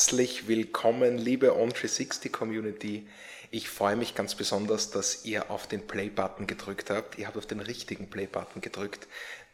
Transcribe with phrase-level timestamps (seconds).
[0.00, 3.06] herzlich willkommen, liebe On360 Community.
[3.50, 7.18] Ich freue mich ganz besonders, dass ihr auf den Play-Button gedrückt habt.
[7.18, 9.06] Ihr habt auf den richtigen Play-Button gedrückt,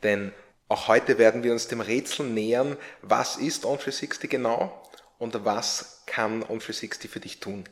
[0.04, 0.32] denn
[0.68, 4.88] auch heute werden wir uns dem Rätsel nähern, was ist On360 genau
[5.18, 7.64] und was kann On360 für dich tun.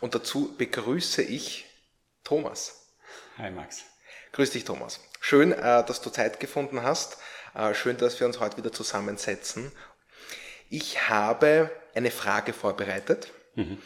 [0.00, 1.64] Und dazu begrüße ich
[2.24, 2.88] Thomas.
[3.38, 3.84] Hi Max.
[4.32, 5.00] Grüß dich Thomas.
[5.18, 7.16] Schön, äh, dass du Zeit gefunden hast.
[7.54, 9.72] Äh, schön, dass wir uns heute wieder zusammensetzen
[10.72, 13.28] ich habe eine Frage vorbereitet.
[13.54, 13.78] Mhm.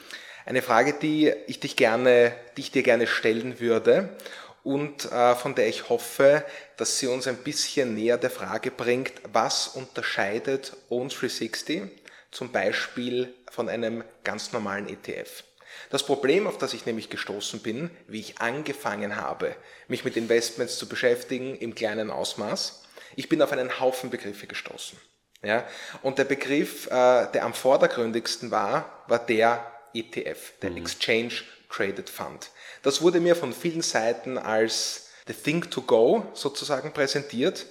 [0.44, 4.16] Eine Frage, die ich, dich gerne, die ich dir gerne stellen würde
[4.62, 6.44] und äh, von der ich hoffe,
[6.76, 11.82] dass sie uns ein bisschen näher der Frage bringt, was unterscheidet Own 360
[12.30, 15.44] zum Beispiel von einem ganz normalen ETF.
[15.90, 19.54] Das Problem, auf das ich nämlich gestoßen bin, wie ich angefangen habe,
[19.88, 22.82] mich mit Investments zu beschäftigen im kleinen Ausmaß,
[23.14, 24.98] ich bin auf einen Haufen Begriffe gestoßen.
[25.42, 25.66] Ja?
[26.02, 30.78] Und der Begriff, äh, der am vordergründigsten war, war der ETF, der mhm.
[30.78, 31.32] Exchange
[31.70, 32.50] Traded Fund.
[32.82, 37.66] Das wurde mir von vielen Seiten als the thing to go sozusagen präsentiert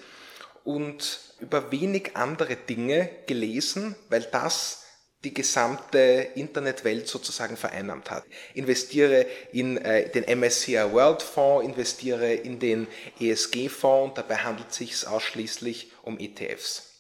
[0.64, 4.84] und über wenig andere Dinge gelesen, weil das
[5.24, 8.24] die gesamte Internetwelt sozusagen vereinnahmt hat.
[8.54, 12.88] Investiere in äh, den MSCI World Fonds, investiere in den
[13.20, 16.95] ESG Fonds und dabei handelt es sich ausschließlich um ETFs.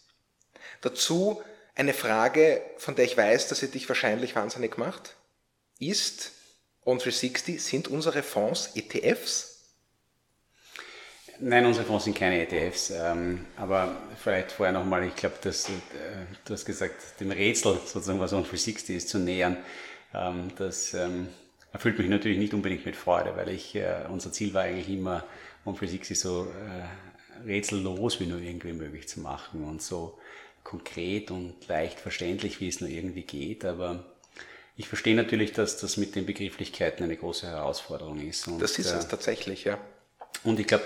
[0.86, 1.41] Dazu
[1.73, 5.16] eine Frage, von der ich weiß, dass sie dich wahrscheinlich wahnsinnig macht.
[5.80, 6.31] Ist
[6.86, 9.64] On360, sind unsere Fonds ETFs?
[11.39, 12.92] Nein, unsere Fonds sind keine ETFs.
[12.92, 15.72] Ähm, aber vielleicht vorher nochmal, ich glaube, dass äh,
[16.45, 19.58] du hast gesagt, dem Rätsel sozusagen, was On360 ist, zu nähern.
[20.14, 21.30] Ähm, das ähm,
[21.73, 25.23] erfüllt mich natürlich nicht unbedingt mit Freude, weil ich, äh, unser Ziel war eigentlich immer,
[25.66, 30.20] On360 so äh, rätsellos wie nur irgendwie möglich zu machen und so
[30.66, 34.03] konkret und leicht verständlich, wie es nur irgendwie geht, aber
[34.76, 38.45] ich verstehe natürlich, dass das mit den Begrifflichkeiten eine große Herausforderung ist.
[38.49, 39.77] Und, das ist es äh, tatsächlich, ja.
[40.43, 40.83] Und ich glaube,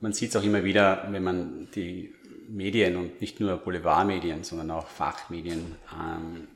[0.00, 2.14] man sieht es auch immer wieder, wenn man die
[2.48, 6.48] Medien und nicht nur Boulevardmedien, sondern auch Fachmedien ähm,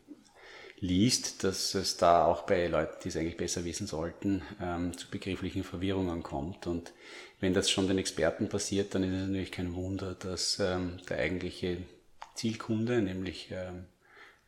[0.78, 5.10] liest, dass es da auch bei Leuten, die es eigentlich besser wissen sollten, ähm, zu
[5.10, 6.66] begrifflichen Verwirrungen kommt.
[6.66, 6.94] Und
[7.40, 11.18] wenn das schon den Experten passiert, dann ist es natürlich kein Wunder, dass ähm, der
[11.18, 11.78] eigentliche
[12.34, 13.86] Zielkunde, nämlich ähm,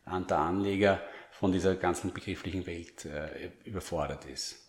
[0.07, 1.01] der Anleger
[1.31, 4.65] von dieser ganzen begrifflichen Welt äh, überfordert ist.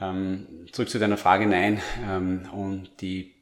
[0.00, 1.80] Ähm, zurück zu deiner Frage, nein.
[2.06, 3.34] Ähm, und die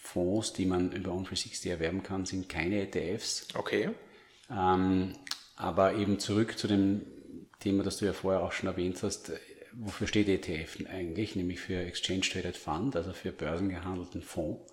[0.00, 3.48] Fonds, die man über On360 erwerben kann, sind keine ETFs.
[3.54, 3.90] Okay.
[4.50, 5.14] Ähm,
[5.56, 7.02] aber eben zurück zu dem
[7.60, 9.32] Thema, das du ja vorher auch schon erwähnt hast,
[9.72, 11.36] wofür steht ETF eigentlich?
[11.36, 14.72] Nämlich für Exchange Traded Fund, also für börsengehandelten Fonds.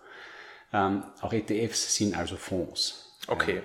[0.73, 3.08] Ähm, auch ETFs sind also Fonds.
[3.29, 3.61] Okay.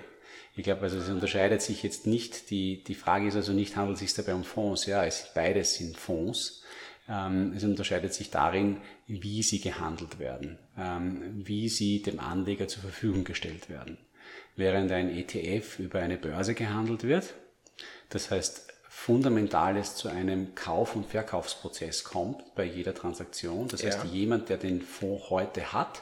[0.55, 3.95] Ich glaube, also es unterscheidet sich jetzt nicht, die, die Frage ist also nicht, handelt
[3.95, 4.85] es sich dabei um Fonds?
[4.85, 6.63] Ja, es, beides sind Fonds.
[7.09, 8.77] Ähm, es unterscheidet sich darin,
[9.07, 13.97] wie sie gehandelt werden, ähm, wie sie dem Anleger zur Verfügung gestellt werden.
[14.55, 17.33] Während ein ETF über eine Börse gehandelt wird,
[18.09, 23.67] das heißt Fundamentales zu einem Kauf- und Verkaufsprozess kommt bei jeder Transaktion.
[23.67, 24.09] Das heißt, ja.
[24.09, 26.01] jemand, der den Fonds heute hat,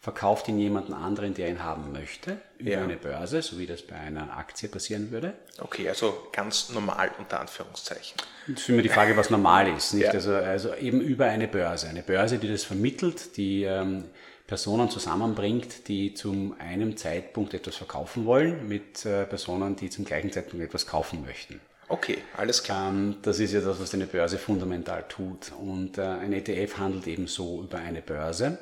[0.00, 2.82] verkauft ihn jemanden anderen, der ihn haben möchte, über ja.
[2.82, 5.34] eine Börse, so wie das bei einer Aktie passieren würde.
[5.58, 8.16] Okay, also ganz normal unter Anführungszeichen.
[8.48, 9.92] Das ist immer die Frage, was normal ist.
[9.92, 10.06] Nicht?
[10.06, 10.12] Ja.
[10.12, 11.88] Also, also eben über eine Börse.
[11.88, 14.04] Eine Börse, die das vermittelt, die ähm,
[14.46, 20.32] Personen zusammenbringt, die zum einem Zeitpunkt etwas verkaufen wollen, mit äh, Personen, die zum gleichen
[20.32, 21.60] Zeitpunkt etwas kaufen möchten.
[21.88, 22.88] Okay, alles klar.
[22.88, 25.52] Ähm, das ist ja das, was eine Börse fundamental tut.
[25.60, 28.58] Und äh, ein ETF handelt eben so über eine Börse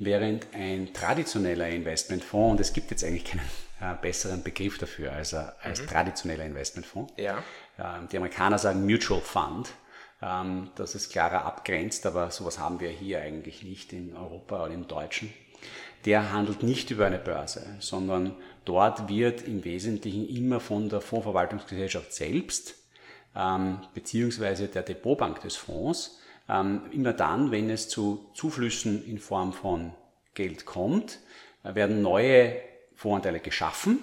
[0.00, 3.48] während ein traditioneller Investmentfonds, und es gibt jetzt eigentlich keinen
[3.80, 5.86] äh, besseren Begriff dafür als, äh, als mhm.
[5.86, 7.12] traditioneller Investmentfonds.
[7.16, 7.38] Ja.
[7.78, 9.70] Äh, die Amerikaner sagen Mutual Fund.
[10.20, 14.74] Ähm, das ist klarer abgrenzt, aber sowas haben wir hier eigentlich nicht in Europa oder
[14.74, 15.32] im Deutschen.
[16.06, 18.34] Der handelt nicht über eine Börse, sondern
[18.64, 22.74] dort wird im Wesentlichen immer von der Fondsverwaltungsgesellschaft selbst
[23.36, 26.19] ähm, beziehungsweise der Depotbank des Fonds ähm,
[26.92, 29.92] immer dann, wenn es zu Zuflüssen in Form von
[30.34, 31.20] Geld kommt,
[31.64, 32.56] äh, werden neue
[32.94, 33.98] Voranteile geschaffen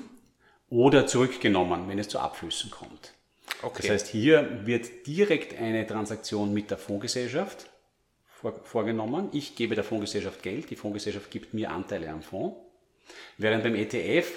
[0.70, 3.14] oder zurückgenommen, wenn es zu Abflüssen kommt.
[3.62, 3.84] Okay.
[3.84, 7.70] Das heißt, hier wird direkt eine Transaktion mit der Fondsgesellschaft
[8.64, 9.30] vorgenommen.
[9.32, 12.58] Ich gebe der Fondsgesellschaft Geld, die Fondsgesellschaft gibt mir Anteile am Fonds.
[13.38, 14.32] Während beim ETF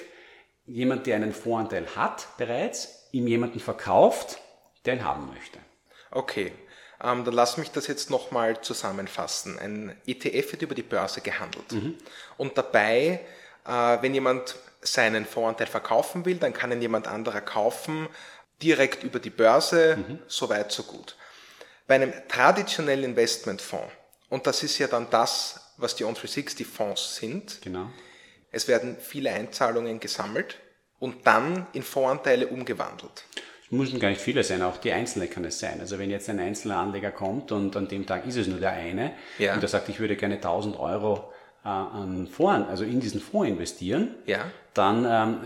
[0.67, 4.39] jemand, der einen Fondsanteil hat bereits, ihm jemanden verkauft,
[4.85, 5.59] der ihn haben möchte.
[6.11, 6.53] Okay,
[7.03, 9.59] ähm, dann lass mich das jetzt nochmal zusammenfassen.
[9.59, 11.73] Ein ETF wird über die Börse gehandelt.
[11.73, 11.97] Mhm.
[12.37, 13.21] Und dabei,
[13.67, 18.09] äh, wenn jemand seinen Fondsanteil verkaufen will, dann kann ihn jemand anderer kaufen,
[18.63, 20.19] direkt über die Börse, mhm.
[20.27, 21.17] so weit, so gut.
[21.87, 23.93] Bei einem traditionellen Investmentfonds,
[24.29, 27.91] und das ist ja dann das, was die On360-Fonds sind, genau.
[28.53, 30.59] es werden viele Einzahlungen gesammelt
[30.99, 33.25] und dann in Fondsanteile umgewandelt.
[33.71, 35.79] Müssen gar nicht viele sein, auch die einzelne kann es sein.
[35.81, 38.73] Also wenn jetzt ein einzelner Anleger kommt und an dem Tag ist es nur der
[38.73, 39.55] eine ja.
[39.55, 41.33] und er sagt, ich würde gerne 1000 Euro
[41.65, 44.41] äh, an Fonds, also in diesen Fonds investieren, ja.
[44.75, 45.39] dann ähm,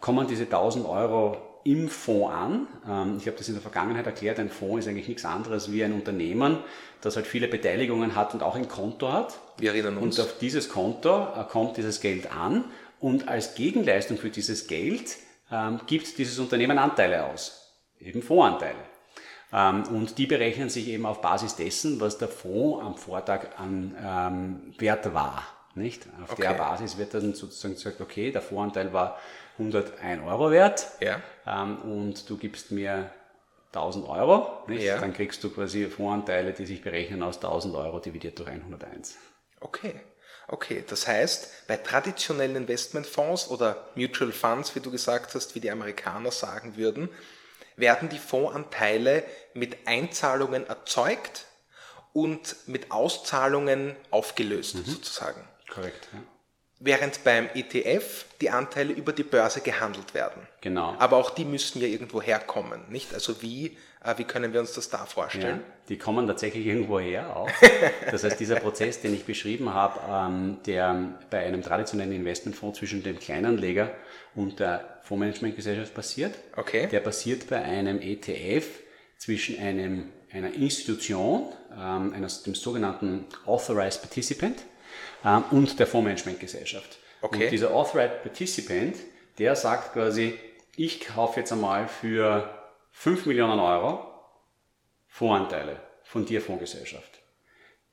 [0.00, 2.66] kommen diese 1000 Euro im Fonds an.
[2.88, 5.84] Ähm, ich habe das in der Vergangenheit erklärt, ein Fonds ist eigentlich nichts anderes wie
[5.84, 6.58] ein Unternehmen,
[7.00, 9.38] das halt viele Beteiligungen hat und auch ein Konto hat.
[9.58, 10.18] Wir erinnern uns.
[10.18, 12.64] Und auf dieses Konto äh, kommt dieses Geld an
[13.00, 15.16] und als Gegenleistung für dieses Geld
[15.50, 17.65] ähm, gibt dieses Unternehmen Anteile aus,
[18.00, 18.78] eben Fondsanteile.
[19.52, 23.96] Ähm, und die berechnen sich eben auf Basis dessen, was der Fonds am Vortag an
[24.02, 25.46] ähm, Wert war.
[25.74, 26.06] Nicht?
[26.22, 26.42] Auf okay.
[26.42, 29.18] der Basis wird dann sozusagen gesagt, okay, der Voranteil war
[29.58, 31.20] 101 Euro wert ja.
[31.46, 33.10] ähm, und du gibst mir
[33.74, 34.64] 1000 Euro?
[34.68, 34.98] Ja.
[34.98, 39.18] dann kriegst du quasi Voranteile, die sich berechnen aus 1000 Euro dividiert durch 101.
[39.60, 40.00] Okay.
[40.48, 45.70] Okay, das heißt, bei traditionellen Investmentfonds oder Mutual Funds, wie du gesagt hast, wie die
[45.70, 47.08] Amerikaner sagen würden,
[47.76, 49.24] werden die Fondsanteile
[49.54, 51.46] mit Einzahlungen erzeugt
[52.12, 54.84] und mit Auszahlungen aufgelöst, mhm.
[54.84, 55.46] sozusagen.
[55.68, 56.08] Korrekt.
[56.12, 56.20] Ja.
[56.78, 60.46] Während beim ETF die Anteile über die Börse gehandelt werden.
[60.60, 60.94] Genau.
[60.98, 63.14] Aber auch die müssen ja irgendwo herkommen, nicht?
[63.14, 65.60] Also wie, äh, wie können wir uns das da vorstellen?
[65.60, 67.48] Ja, die kommen tatsächlich irgendwo her auch.
[68.10, 73.02] Das heißt, dieser Prozess, den ich beschrieben habe, ähm, der bei einem traditionellen Investmentfonds zwischen
[73.02, 73.90] dem Kleinanleger
[74.34, 76.88] und der Fondsmanagementgesellschaft passiert, okay.
[76.88, 78.66] der passiert bei einem ETF
[79.16, 84.58] zwischen einem, einer Institution, ähm, einer, dem sogenannten Authorized Participant,
[85.26, 86.98] ähm, und der Fondsmanagementgesellschaft.
[87.20, 87.44] Okay.
[87.44, 88.96] Und dieser Authorized Participant,
[89.38, 90.38] der sagt quasi,
[90.76, 92.48] ich kaufe jetzt einmal für
[92.92, 94.12] 5 Millionen Euro
[95.08, 97.20] Voranteile von dir Fondsgesellschaft.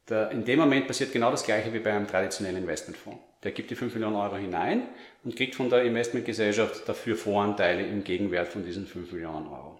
[0.06, 3.22] Da, in dem Moment passiert genau das gleiche wie bei einem traditionellen Investmentfonds.
[3.44, 4.90] Der gibt die 5 Millionen Euro hinein
[5.24, 9.80] und kriegt von der Investmentgesellschaft dafür Voranteile im Gegenwert von diesen 5 Millionen Euro.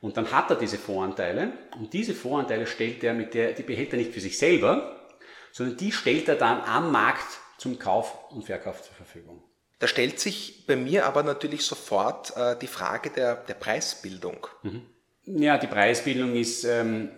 [0.00, 3.92] Und dann hat er diese Voranteile und diese Voranteile stellt er mit der, die behält
[3.92, 5.01] er nicht für sich selber,
[5.52, 9.42] sondern die stellt er dann am Markt zum Kauf und Verkauf zur Verfügung.
[9.78, 14.46] Da stellt sich bei mir aber natürlich sofort äh, die Frage der, der Preisbildung.
[14.62, 14.82] Mhm.
[15.24, 17.10] Ja, die Preisbildung ist ähm,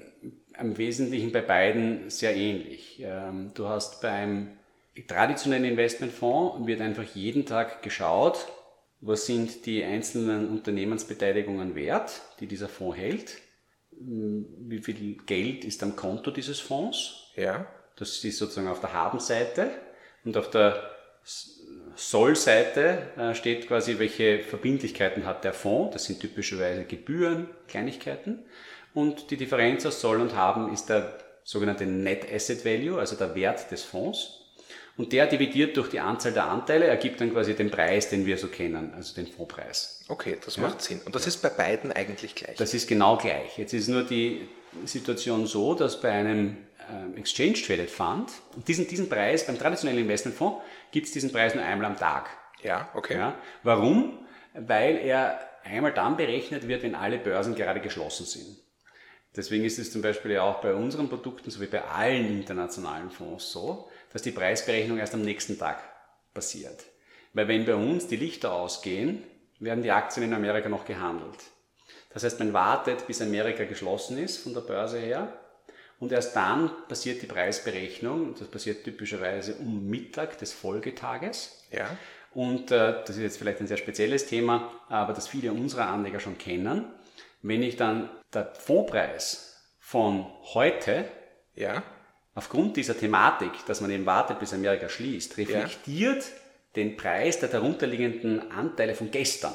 [0.58, 3.00] im Wesentlichen bei beiden sehr ähnlich.
[3.00, 4.58] Ähm, du hast beim
[5.08, 8.46] traditionellen Investmentfonds wird einfach jeden Tag geschaut,
[9.00, 13.36] was sind die einzelnen Unternehmensbeteiligungen wert, die dieser Fonds hält,
[13.90, 17.30] wie viel Geld ist am Konto dieses Fonds.
[17.36, 17.66] Ja.
[17.96, 19.70] Das ist sozusagen auf der Habenseite
[20.24, 20.90] und auf der
[21.96, 25.92] Soll-Seite äh, steht quasi, welche Verbindlichkeiten hat der Fonds.
[25.92, 28.40] Das sind typischerweise Gebühren, Kleinigkeiten.
[28.94, 33.34] Und die Differenz aus Soll und Haben ist der sogenannte Net Asset Value, also der
[33.34, 34.40] Wert des Fonds.
[34.96, 38.38] Und der dividiert durch die Anzahl der Anteile ergibt dann quasi den Preis, den wir
[38.38, 40.04] so kennen, also den Fondspreis.
[40.08, 40.62] Okay, das ja?
[40.62, 41.00] macht Sinn.
[41.04, 41.28] Und das ja.
[41.28, 42.56] ist bei beiden eigentlich gleich.
[42.56, 43.58] Das ist genau gleich.
[43.58, 44.48] Jetzt ist nur die
[44.84, 46.56] Situation so, dass bei einem
[47.16, 51.64] Exchange Traded Fund, und diesen, diesen Preis beim traditionellen Investmentfonds gibt es diesen Preis nur
[51.64, 52.28] einmal am Tag.
[52.62, 53.16] Ja, okay.
[53.16, 54.26] Ja, warum?
[54.54, 58.58] Weil er einmal dann berechnet wird, wenn alle Börsen gerade geschlossen sind.
[59.36, 63.10] Deswegen ist es zum Beispiel ja auch bei unseren Produkten, so wie bei allen internationalen
[63.10, 65.82] Fonds so, dass die Preisberechnung erst am nächsten Tag
[66.32, 66.84] passiert.
[67.32, 69.24] Weil wenn bei uns die Lichter ausgehen,
[69.58, 71.38] werden die Aktien in Amerika noch gehandelt.
[72.10, 75.36] Das heißt, man wartet, bis Amerika geschlossen ist von der Börse her
[76.00, 78.34] und erst dann passiert die Preisberechnung.
[78.38, 81.64] Das passiert typischerweise um Mittag des Folgetages.
[81.70, 81.86] Ja.
[82.32, 86.20] Und äh, das ist jetzt vielleicht ein sehr spezielles Thema, aber das viele unserer Anleger
[86.20, 86.86] schon kennen.
[87.42, 91.04] Wenn ich dann der Fondspreis von heute
[91.54, 91.82] ja
[92.34, 96.30] aufgrund dieser Thematik, dass man eben wartet, bis Amerika schließt, reflektiert ja.
[96.74, 99.54] den Preis der darunterliegenden Anteile von gestern.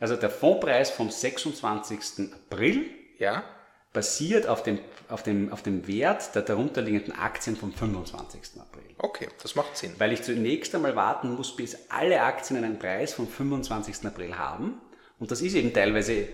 [0.00, 2.32] Also der Fondspreis vom 26.
[2.32, 2.86] April
[3.18, 3.44] ja.
[3.92, 4.78] Basiert auf dem,
[5.08, 8.60] auf, dem, auf dem Wert der darunterliegenden Aktien vom 25.
[8.60, 8.84] April.
[8.98, 9.94] Okay, das macht Sinn.
[9.98, 14.06] Weil ich zunächst einmal warten muss, bis alle Aktien einen Preis vom 25.
[14.06, 14.80] April haben.
[15.18, 16.28] Und das ist eben teilweise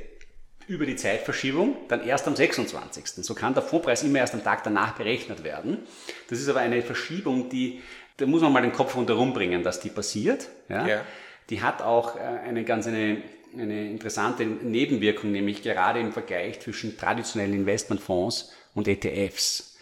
[0.66, 3.24] über die Zeitverschiebung dann erst am 26.
[3.24, 5.78] So kann der Vorpreis immer erst am Tag danach berechnet werden.
[6.30, 7.82] Das ist aber eine Verschiebung, die,
[8.16, 10.48] da muss man mal den Kopf rundherum bringen, dass die passiert.
[10.68, 10.86] Ja?
[10.86, 11.00] ja.
[11.50, 13.22] Die hat auch äh, eine ganz eine,
[13.58, 19.76] eine interessante Nebenwirkung, nämlich gerade im Vergleich zwischen traditionellen Investmentfonds und ETFs.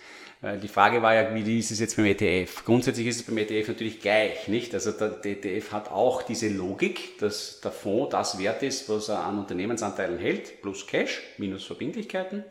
[0.61, 2.65] Die Frage war ja, wie ist es jetzt beim ETF?
[2.65, 4.75] Grundsätzlich ist es beim ETF natürlich gleich, nicht?
[4.75, 9.25] Also der ETF hat auch diese Logik, dass der Fonds das wert ist, was er
[9.25, 12.43] an Unternehmensanteilen hält, plus Cash, minus Verbindlichkeiten.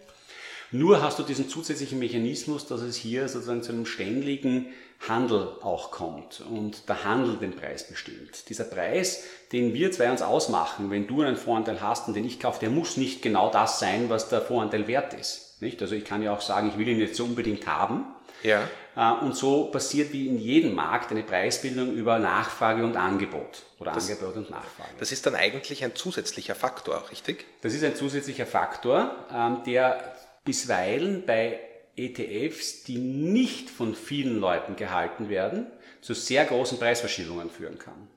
[0.72, 4.68] Nur hast du diesen zusätzlichen Mechanismus, dass es hier sozusagen zu einem ständigen
[5.08, 8.48] Handel auch kommt und der Handel den Preis bestimmt.
[8.50, 12.40] Dieser Preis, den wir zwei uns ausmachen, wenn du einen Voranteil hast und den ich
[12.40, 15.62] kaufe, der muss nicht genau das sein, was der Voranteil wert ist.
[15.62, 15.82] Nicht?
[15.82, 18.06] Also ich kann ja auch sagen, ich will ihn jetzt so unbedingt haben.
[18.44, 18.68] Ja.
[18.96, 23.92] Äh, und so passiert wie in jedem Markt eine Preisbildung über Nachfrage und Angebot oder
[23.92, 24.90] das, Angebot und Nachfrage.
[25.00, 27.46] Das ist dann eigentlich ein zusätzlicher Faktor, richtig?
[27.62, 31.60] Das ist ein zusätzlicher Faktor, ähm, der bisweilen bei
[31.95, 35.67] ETFs, die nicht von vielen Leuten gehalten werden,
[36.01, 38.07] zu sehr großen Preisverschiebungen führen kann.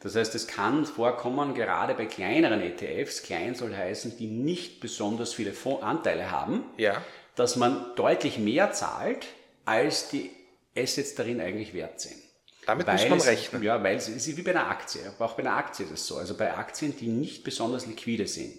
[0.00, 5.34] Das heißt, es kann vorkommen, gerade bei kleineren ETFs, klein soll heißen, die nicht besonders
[5.34, 5.52] viele
[5.82, 7.02] Anteile haben, ja.
[7.34, 9.26] dass man deutlich mehr zahlt,
[9.66, 10.30] als die
[10.74, 12.16] Assets darin eigentlich wert sind.
[12.64, 13.60] Damit weil muss man rechnen.
[13.60, 15.00] Es, ja, weil es ist wie bei einer Aktie.
[15.18, 16.16] auch bei einer Aktie ist es so.
[16.16, 18.54] Also bei Aktien, die nicht besonders liquide sind,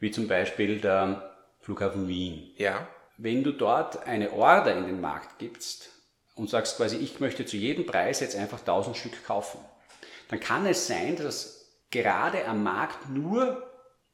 [0.00, 1.33] wie zum Beispiel der
[1.64, 2.50] Flughafen Wien.
[2.58, 2.86] Ja.
[3.16, 5.88] Wenn du dort eine Order in den Markt gibst
[6.34, 9.60] und sagst quasi, ich möchte zu jedem Preis jetzt einfach 1000 Stück kaufen,
[10.28, 13.66] dann kann es sein, dass gerade am Markt nur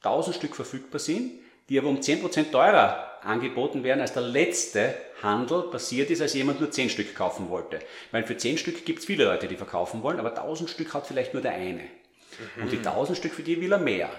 [0.02, 1.32] 1000 Stück verfügbar sind,
[1.68, 6.60] die aber um 10% teurer angeboten werden, als der letzte Handel passiert ist, als jemand
[6.60, 7.80] nur 10 Stück kaufen wollte.
[8.12, 11.06] Weil für 10 Stück gibt es viele Leute, die verkaufen wollen, aber 1000 Stück hat
[11.06, 11.82] vielleicht nur der eine.
[11.82, 12.62] Mhm.
[12.62, 14.10] Und die 1000 Stück, für die will er mehr.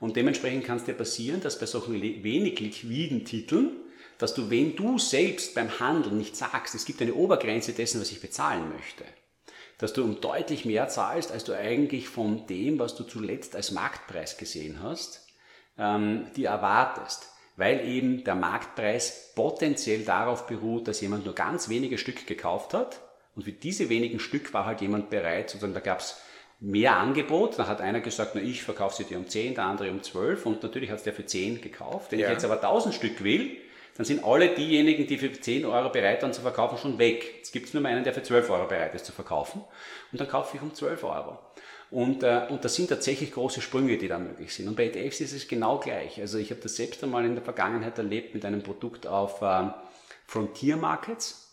[0.00, 3.76] Und dementsprechend kann es dir passieren, dass bei solchen wenig liquiden Titeln,
[4.18, 8.10] dass du, wenn du selbst beim Handeln nicht sagst, es gibt eine Obergrenze dessen, was
[8.10, 9.04] ich bezahlen möchte,
[9.78, 13.70] dass du um deutlich mehr zahlst, als du eigentlich von dem, was du zuletzt als
[13.70, 15.26] Marktpreis gesehen hast,
[15.78, 17.28] ähm, die erwartest.
[17.56, 23.00] Weil eben der Marktpreis potenziell darauf beruht, dass jemand nur ganz wenige Stück gekauft hat
[23.34, 26.16] und für diese wenigen Stück war halt jemand bereit, sozusagen da gab es
[26.60, 27.58] mehr Angebot.
[27.58, 30.46] Da hat einer gesagt, na, ich verkaufe sie dir um 10, der andere um 12
[30.46, 32.12] und natürlich hat es der für 10 gekauft.
[32.12, 32.26] Wenn ja.
[32.26, 33.56] ich jetzt aber 1000 Stück will,
[33.96, 37.34] dann sind alle diejenigen, die für 10 Euro bereit waren zu verkaufen, schon weg.
[37.38, 39.62] Jetzt gibt es nur mal einen, der für 12 Euro bereit ist zu verkaufen
[40.12, 41.38] und dann kaufe ich um 12 Euro.
[41.90, 44.68] Und, äh, und das sind tatsächlich große Sprünge, die da möglich sind.
[44.68, 46.20] Und bei ETFs ist es genau gleich.
[46.20, 49.70] Also ich habe das selbst einmal in der Vergangenheit erlebt mit einem Produkt auf äh,
[50.24, 51.49] Frontier Markets.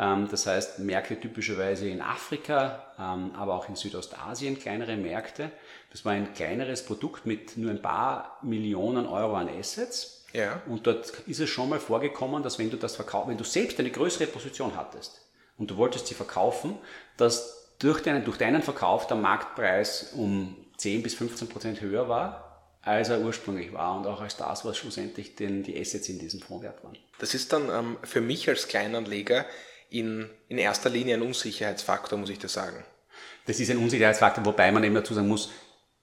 [0.00, 5.52] Ähm, das heißt, Märkte typischerweise in Afrika, ähm, aber auch in Südostasien, kleinere Märkte.
[5.90, 10.24] Das war ein kleineres Produkt mit nur ein paar Millionen Euro an Assets.
[10.32, 10.62] Ja.
[10.66, 13.78] Und dort ist es schon mal vorgekommen, dass wenn du das verkaufst, wenn du selbst
[13.78, 15.20] eine größere Position hattest
[15.58, 16.78] und du wolltest sie verkaufen,
[17.18, 22.62] dass durch deinen, durch deinen Verkauf der Marktpreis um 10 bis 15 Prozent höher war,
[22.82, 26.40] als er ursprünglich war und auch als das, was schlussendlich den, die Assets in diesem
[26.40, 26.96] Fonds wert waren.
[27.18, 29.44] Das ist dann ähm, für mich als Kleinanleger
[29.90, 32.84] in, in erster Linie ein Unsicherheitsfaktor, muss ich das sagen.
[33.46, 35.50] Das ist ein Unsicherheitsfaktor, wobei man eben dazu sagen muss,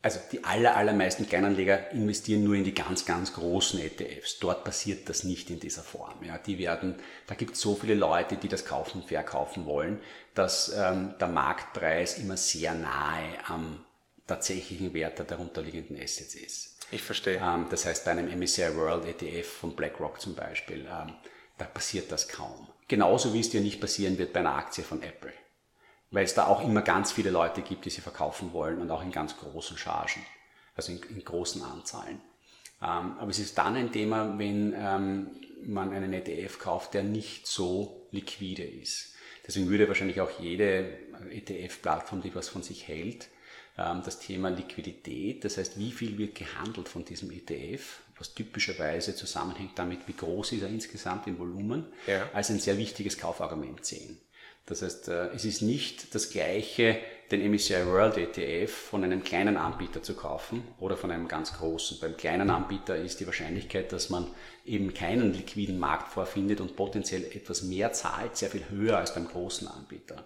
[0.01, 4.39] also die aller, allermeisten Kleinanleger investieren nur in die ganz, ganz großen ETFs.
[4.39, 6.24] Dort passiert das nicht in dieser Form.
[6.24, 10.00] Ja, die werden, da gibt es so viele Leute, die das kaufen und verkaufen wollen,
[10.36, 13.84] dass ähm, der Marktpreis immer sehr nahe am
[14.27, 16.77] tatsächlichen Wert der darunterliegenden Assets ist.
[16.91, 17.41] Ich verstehe.
[17.44, 21.15] Ähm, das heißt, bei einem MSCI World ETF von BlackRock zum Beispiel, ähm,
[21.58, 22.67] da passiert das kaum.
[22.88, 25.34] Genauso wie es dir nicht passieren wird bei einer Aktie von Apple.
[26.12, 29.03] Weil es da auch immer ganz viele Leute gibt, die sie verkaufen wollen und auch
[29.03, 30.25] in ganz großen Chargen,
[30.75, 32.22] also in, in großen Anzahlen.
[32.82, 35.32] Ähm, aber es ist dann ein Thema, wenn ähm,
[35.65, 39.15] man einen ETF kauft, der nicht so liquide ist.
[39.46, 40.98] Deswegen würde wahrscheinlich auch jede
[41.32, 43.27] ETF-Plattform, die was von sich hält,
[43.77, 49.16] ähm, das Thema Liquidität, das heißt, wie viel wird gehandelt von diesem ETF, was typischerweise
[49.16, 52.30] zusammenhängt damit, wie groß ist er insgesamt im Volumen, ja.
[52.34, 54.20] als ein sehr wichtiges Kaufargument sehen.
[54.66, 57.00] Das heißt, äh, es ist nicht das gleiche,
[57.32, 62.00] den MSCI World ETF von einem kleinen Anbieter zu kaufen oder von einem ganz großen.
[62.00, 64.28] Beim kleinen Anbieter ist die Wahrscheinlichkeit, dass man
[64.66, 69.28] eben keinen liquiden Markt vorfindet und potenziell etwas mehr zahlt, sehr viel höher als beim
[69.28, 70.26] großen Anbieter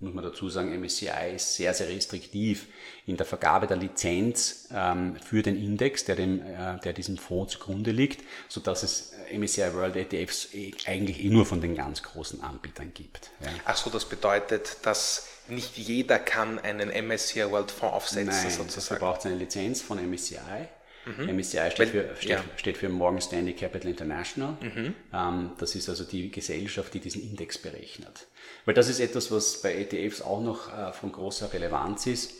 [0.00, 2.68] muss man dazu sagen, MSCI ist sehr, sehr restriktiv
[3.06, 7.54] in der Vergabe der Lizenz ähm, für den Index, der, dem, äh, der diesem Fonds
[7.54, 12.02] zugrunde liegt, sodass es äh, MSCI World ETFs eh, eigentlich eh nur von den ganz
[12.02, 13.30] großen Anbietern gibt.
[13.40, 13.48] Ja.
[13.64, 19.00] Ach so, das bedeutet, dass nicht jeder kann einen MSCI World Fonds aufsetzen Nein, sozusagen.
[19.00, 20.68] braucht eine Lizenz von MSCI.
[21.16, 21.36] Mhm.
[21.36, 22.44] MSCI steht, für, steht, ja.
[22.56, 24.56] steht, für Morgan Stanley Capital International.
[24.60, 24.94] Mhm.
[25.12, 28.26] Ähm, das ist also die Gesellschaft, die diesen Index berechnet.
[28.64, 32.34] Weil das ist etwas, was bei ETFs auch noch äh, von großer Relevanz ist.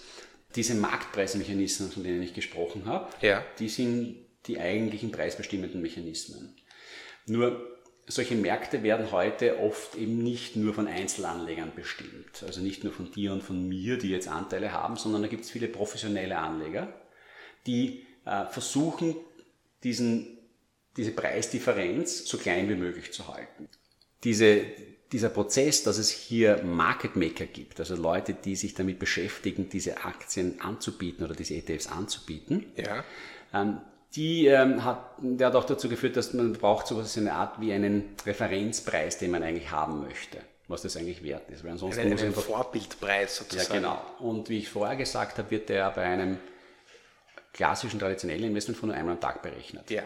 [0.55, 3.45] Diese Marktpreismechanismen, von denen ich gesprochen habe, ja.
[3.59, 6.55] die sind die eigentlichen preisbestimmenden Mechanismen.
[7.27, 12.43] Nur solche Märkte werden heute oft eben nicht nur von Einzelanlegern bestimmt.
[12.47, 15.45] Also nicht nur von dir und von mir, die jetzt Anteile haben, sondern da gibt
[15.45, 16.93] es viele professionelle Anleger,
[17.67, 18.07] die
[18.51, 19.17] versuchen,
[19.83, 20.39] diesen,
[20.97, 23.69] diese Preisdifferenz so klein wie möglich zu halten.
[24.25, 24.63] Diese,
[25.13, 30.05] dieser Prozess, dass es hier Market Maker gibt, also Leute, die sich damit beschäftigen, diese
[30.05, 33.05] Aktien anzubieten oder diese ETFs anzubieten, ja.
[33.55, 33.81] ähm,
[34.17, 37.61] die ähm, hat, der hat auch dazu geführt, dass man braucht sowas in eine Art
[37.61, 41.63] wie einen Referenzpreis, den man eigentlich haben möchte, was das eigentlich wert ist.
[41.63, 43.85] Weil ansonsten einen, muss einen Vorbildpreis sozusagen.
[43.85, 44.27] Ja, genau.
[44.27, 46.39] Und wie ich vorher gesagt habe, wird der bei einem
[47.59, 49.91] klassischen traditionellen Investmentfonds nur einmal am Tag berechnet.
[49.91, 50.05] Ja.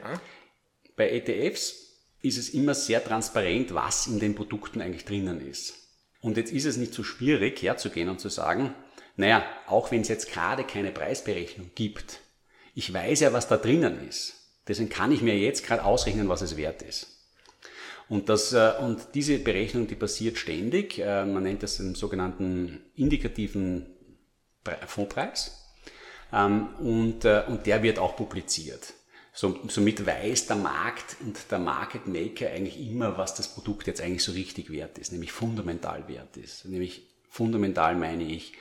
[0.96, 1.74] Bei ETFs
[2.22, 5.74] ist es immer sehr transparent, was in den Produkten eigentlich drinnen ist.
[6.22, 8.74] Und jetzt ist es nicht so schwierig herzugehen und zu sagen,
[9.16, 12.20] naja, auch wenn es jetzt gerade keine Preisberechnung gibt,
[12.74, 14.34] ich weiß ja, was da drinnen ist.
[14.66, 17.06] Deswegen kann ich mir jetzt gerade ausrechnen, was es wert ist.
[18.08, 20.98] Und, das, äh, und diese Berechnung, die passiert ständig.
[20.98, 23.94] Äh, man nennt das den sogenannten indikativen
[24.86, 25.61] Fondpreis.
[26.32, 28.94] Ähm, und, äh, und der wird auch publiziert.
[29.34, 34.24] somit weiß der Markt und der Market Maker eigentlich immer, was das Produkt jetzt eigentlich
[34.24, 36.64] so richtig wert ist, nämlich fundamental wert ist.
[36.66, 38.52] Nämlich fundamental meine ich,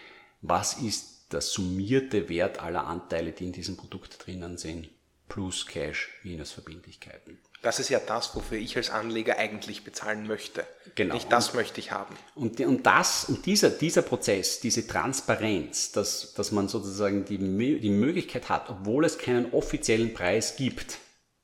[0.42, 4.90] was ist der summierte Wert aller Anteile, die in diesem Produkt drinnen sind,
[5.28, 7.40] plus Cash minus Verbindlichkeiten.
[7.62, 10.66] Das ist ja das, wofür ich als Anleger eigentlich bezahlen möchte.
[10.96, 11.14] Genau.
[11.14, 12.16] Nicht das und, möchte ich haben.
[12.34, 17.90] Und, und das, und dieser, dieser Prozess, diese Transparenz, dass, dass man sozusagen die, die
[17.90, 20.98] Möglichkeit hat, obwohl es keinen offiziellen Preis gibt,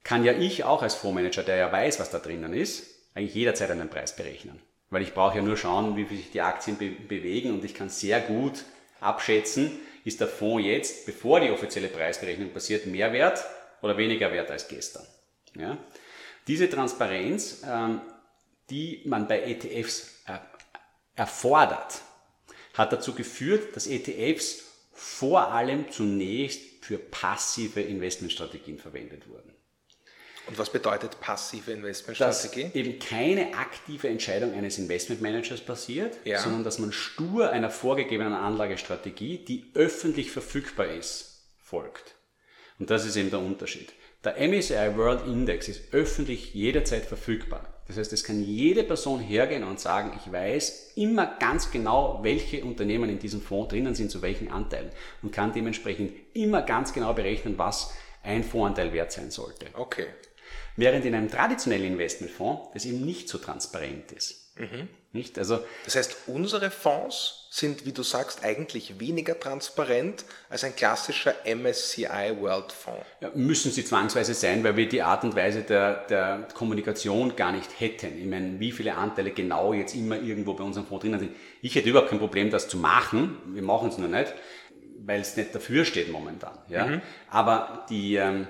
[0.03, 3.69] kann ja ich auch als Fondsmanager, der ja weiß, was da drinnen ist, eigentlich jederzeit
[3.69, 4.59] einen Preis berechnen.
[4.89, 7.89] Weil ich brauche ja nur schauen, wie sich die Aktien be bewegen und ich kann
[7.89, 8.63] sehr gut
[9.01, 9.71] abschätzen,
[10.05, 13.43] ist der Fonds jetzt, bevor die offizielle Preisberechnung passiert, mehr wert
[13.81, 15.05] oder weniger wert als gestern.
[15.55, 15.77] Ja?
[16.47, 18.01] Diese Transparenz, ähm,
[18.69, 20.37] die man bei ETFs äh,
[21.15, 22.01] erfordert,
[22.73, 24.63] hat dazu geführt, dass ETFs
[24.93, 29.53] vor allem zunächst für passive Investmentstrategien verwendet wurden.
[30.47, 32.63] Und was bedeutet passive Investmentstrategie?
[32.63, 36.39] Dass eben keine aktive Entscheidung eines Investmentmanagers passiert, ja.
[36.39, 42.15] sondern dass man stur einer vorgegebenen Anlagestrategie, die öffentlich verfügbar ist, folgt.
[42.79, 43.91] Und das ist eben der Unterschied.
[44.27, 47.65] Der MSCI World Index ist öffentlich jederzeit verfügbar.
[47.87, 52.65] Das heißt, es kann jede Person hergehen und sagen, ich weiß immer ganz genau, welche
[52.65, 57.13] Unternehmen in diesem Fonds drinnen sind, zu welchen Anteilen und kann dementsprechend immer ganz genau
[57.13, 59.67] berechnen, was ein Fondsanteil wert sein sollte.
[59.71, 60.07] Okay.
[60.75, 64.57] Während in einem traditionellen Investmentfonds das eben nicht so transparent ist.
[64.57, 64.89] Mhm.
[65.13, 65.39] Nicht?
[65.39, 71.33] Also, das heißt, unsere Fonds sind, wie du sagst, eigentlich weniger transparent als ein klassischer
[71.43, 73.05] MSCI World Fonds.
[73.19, 77.51] Ja, müssen sie zwangsweise sein, weil wir die Art und Weise der, der Kommunikation gar
[77.51, 78.17] nicht hätten.
[78.19, 81.35] Ich meine, wie viele Anteile genau jetzt immer irgendwo bei unserem Fonds drinnen sind.
[81.61, 83.37] Ich hätte überhaupt kein Problem, das zu machen.
[83.47, 84.33] Wir machen es nur nicht,
[84.99, 86.57] weil es nicht dafür steht momentan.
[86.69, 86.85] Ja?
[86.85, 87.01] Mhm.
[87.29, 88.15] Aber die...
[88.15, 88.47] Ähm,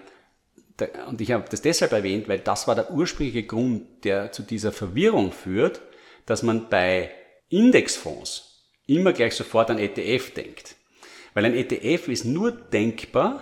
[1.07, 4.71] und ich habe das deshalb erwähnt, weil das war der ursprüngliche Grund, der zu dieser
[4.71, 5.81] Verwirrung führt,
[6.27, 7.09] dass man bei
[7.49, 8.56] Indexfonds
[8.87, 10.75] immer gleich sofort an ETF denkt.
[11.33, 13.41] Weil ein ETF ist nur denkbar,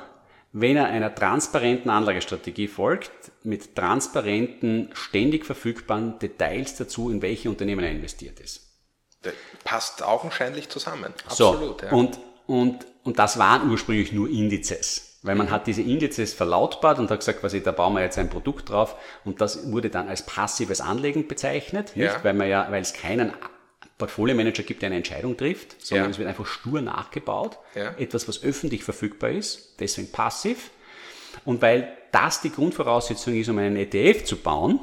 [0.52, 3.12] wenn er einer transparenten Anlagestrategie folgt,
[3.44, 8.62] mit transparenten, ständig verfügbaren Details dazu, in welche Unternehmen er investiert ist.
[9.22, 11.14] Das passt augenscheinlich zusammen.
[11.26, 11.82] Absolut.
[11.82, 11.94] So, ja.
[11.94, 17.10] und, und, und das waren ursprünglich nur Indizes weil man hat diese Indizes verlautbart und
[17.10, 20.24] hat gesagt, quasi, da bauen wir jetzt ein Produkt drauf und das wurde dann als
[20.24, 22.14] passives Anlegen bezeichnet, ja.
[22.14, 22.24] nicht?
[22.24, 23.34] weil man ja, weil es keinen
[23.98, 26.12] Portfolio Manager gibt, der eine Entscheidung trifft, sondern ja.
[26.12, 27.94] es wird einfach stur nachgebaut, ja.
[27.98, 30.72] etwas, was öffentlich verfügbar ist, deswegen passiv.
[31.46, 34.80] Und weil das die Grundvoraussetzung ist, um einen ETF zu bauen,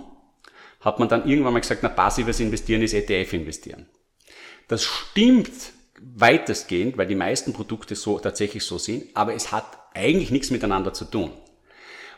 [0.81, 3.87] hat man dann irgendwann mal gesagt, na passives Investieren ist ETF investieren.
[4.68, 5.51] Das stimmt
[6.01, 10.92] weitestgehend, weil die meisten Produkte so tatsächlich so sind, aber es hat eigentlich nichts miteinander
[10.92, 11.31] zu tun.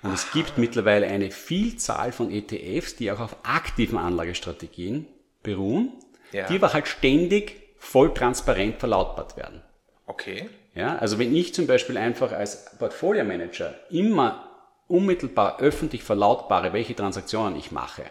[0.03, 0.15] Und Aha.
[0.15, 5.07] es gibt mittlerweile eine Vielzahl von ETFs, die auch auf aktiven Anlagestrategien
[5.43, 5.93] beruhen,
[6.35, 6.47] ja.
[6.49, 9.63] die aber halt ständig voll transparent verlautbart werden.
[10.07, 10.49] Okay.
[10.75, 14.51] Ja, also wenn ich zum Beispiel einfach als Portfolio Manager immer
[14.89, 18.03] unmittelbar öffentlich verlautbare, welche Transaktionen ich mache,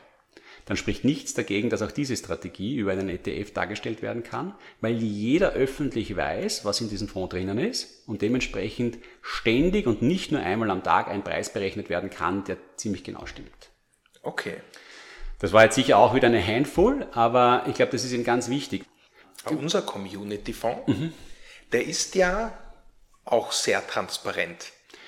[0.65, 4.93] dann spricht nichts dagegen, dass auch diese Strategie über einen ETF dargestellt werden kann, weil
[4.93, 10.39] jeder öffentlich weiß, was in diesem Fonds drinnen ist und dementsprechend ständig und nicht nur
[10.39, 13.71] einmal am Tag ein Preis berechnet werden kann, der ziemlich genau stimmt.
[14.21, 14.55] Okay.
[15.43, 18.47] Das war jetzt sicher auch wieder eine Handvoll, aber ich glaube, das ist eben ganz
[18.47, 18.86] wichtig.
[19.43, 21.12] Unser Community-Fonds, mhm.
[21.73, 22.58] der ist ja
[23.25, 24.67] auch sehr transparent.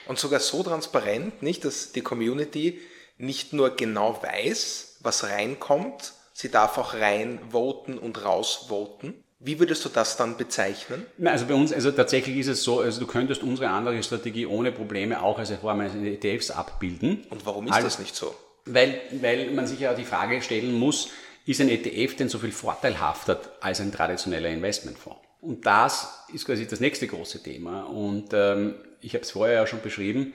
[0.09, 2.81] Und sogar so transparent, nicht, dass die Community
[3.17, 9.13] nicht nur genau weiß, was reinkommt, sie darf auch rein voten und raus voten.
[9.39, 11.05] Wie würdest du das dann bezeichnen?
[11.23, 14.73] Also bei uns, also tatsächlich ist es so, also du könntest unsere andere Strategie ohne
[14.73, 17.25] Probleme auch als Form eines ETFs abbilden.
[17.29, 18.35] Und warum ist also, das nicht so?
[18.65, 21.11] Weil, weil man sich ja die Frage stellen muss,
[21.45, 25.19] ist ein ETF denn so viel vorteilhafter als ein traditioneller Investmentfonds?
[25.41, 27.83] Und das ist quasi das nächste große Thema.
[27.83, 30.33] Und ähm, ich habe es vorher ja schon beschrieben,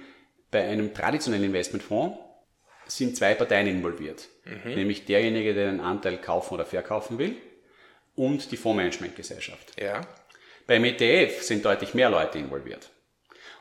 [0.52, 2.18] bei einem traditionellen Investmentfonds
[2.86, 4.28] sind zwei Parteien involviert.
[4.44, 4.74] Mhm.
[4.74, 7.36] Nämlich derjenige, der den Anteil kaufen oder verkaufen will
[8.14, 9.80] und die Fondsmanagementgesellschaft.
[9.80, 10.00] Ja.
[10.66, 12.90] Beim ETF sind deutlich mehr Leute involviert.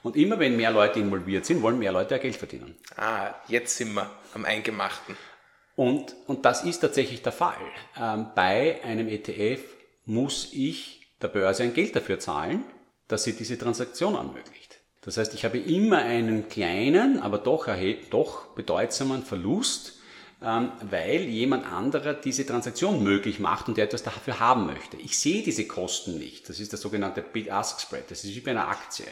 [0.04, 2.76] Und immer wenn mehr Leute involviert sind, wollen mehr Leute ja Geld verdienen.
[2.96, 5.18] Ah, jetzt sind wir am Eingemachten.
[5.76, 7.58] Und, und das ist tatsächlich der Fall.
[7.98, 9.62] Ähm, bei einem ETF
[10.06, 12.64] muss ich der Börse ein Geld dafür zahlen,
[13.08, 14.80] dass sie diese Transaktion ermöglicht.
[15.02, 17.68] Das heißt, ich habe immer einen kleinen, aber doch,
[18.10, 20.00] doch bedeutsamen Verlust,
[20.42, 24.98] ähm, weil jemand anderer diese Transaktion möglich macht und der etwas dafür haben möchte.
[24.98, 26.48] Ich sehe diese Kosten nicht.
[26.50, 28.12] Das ist der sogenannte Bid-Ask-Spread.
[28.12, 29.06] Das ist wie bei einer Aktie.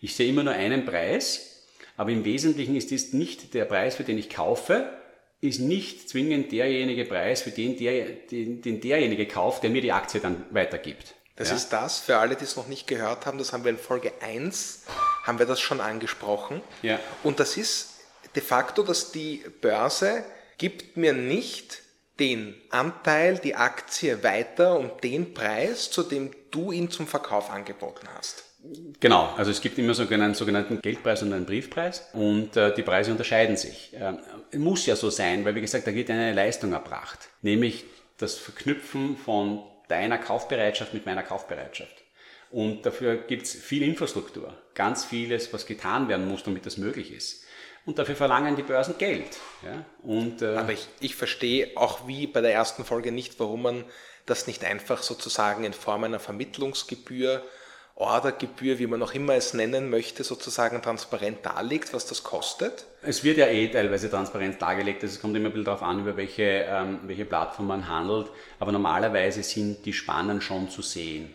[0.00, 1.64] Ich sehe immer nur einen Preis,
[1.96, 4.90] aber im Wesentlichen ist dies nicht der Preis, für den ich kaufe,
[5.40, 9.92] ist nicht zwingend derjenige Preis, für den, der, den, den derjenige kauft, der mir die
[9.92, 11.14] Aktie dann weitergibt.
[11.36, 11.56] Das ja?
[11.56, 14.12] ist das, für alle, die es noch nicht gehört haben, das haben wir in Folge
[14.20, 14.84] 1,
[15.24, 16.62] haben wir das schon angesprochen.
[16.82, 16.98] Ja.
[17.22, 18.00] Und das ist
[18.34, 20.24] de facto, dass die Börse
[20.56, 21.82] gibt mir nicht
[22.18, 28.08] den Anteil, die Aktie weiter um den Preis, zu dem du ihn zum Verkauf angeboten
[28.16, 28.45] hast.
[29.00, 32.82] Genau, also es gibt immer so einen sogenannten Geldpreis und einen Briefpreis und äh, die
[32.82, 33.92] Preise unterscheiden sich.
[33.94, 34.18] Ähm,
[34.54, 37.84] muss ja so sein, weil wie gesagt, da wird eine Leistung erbracht, nämlich
[38.18, 42.04] das Verknüpfen von deiner Kaufbereitschaft mit meiner Kaufbereitschaft.
[42.50, 47.12] Und dafür gibt es viel Infrastruktur, ganz vieles, was getan werden muss, damit das möglich
[47.12, 47.46] ist
[47.86, 49.38] und dafür verlangen die Börsen Geld.
[49.64, 49.84] Ja?
[50.02, 53.84] Und, äh Aber ich, ich verstehe auch wie bei der ersten Folge nicht, warum man
[54.26, 57.42] das nicht einfach sozusagen in Form einer Vermittlungsgebühr,
[57.96, 62.84] Ordergebühr, wie man auch immer es nennen möchte, sozusagen transparent darlegt, was das kostet?
[63.00, 66.00] Es wird ja eh teilweise transparent dargelegt, also es kommt immer ein bisschen darauf an,
[66.00, 68.28] über welche, ähm, welche Plattform man handelt,
[68.58, 71.32] aber normalerweise sind die Spannen schon zu sehen.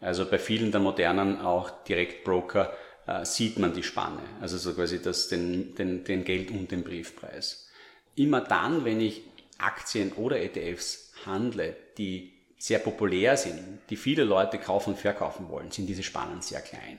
[0.00, 2.72] Also bei vielen der modernen auch Direktbroker
[3.06, 6.82] äh, sieht man die Spanne, also so quasi das, den, den, den Geld- und den
[6.82, 7.68] Briefpreis.
[8.16, 9.22] Immer dann, wenn ich
[9.58, 15.70] Aktien oder ETFs handle, die sehr populär sind, die viele Leute kaufen und verkaufen wollen,
[15.70, 16.98] sind diese Spannen sehr klein,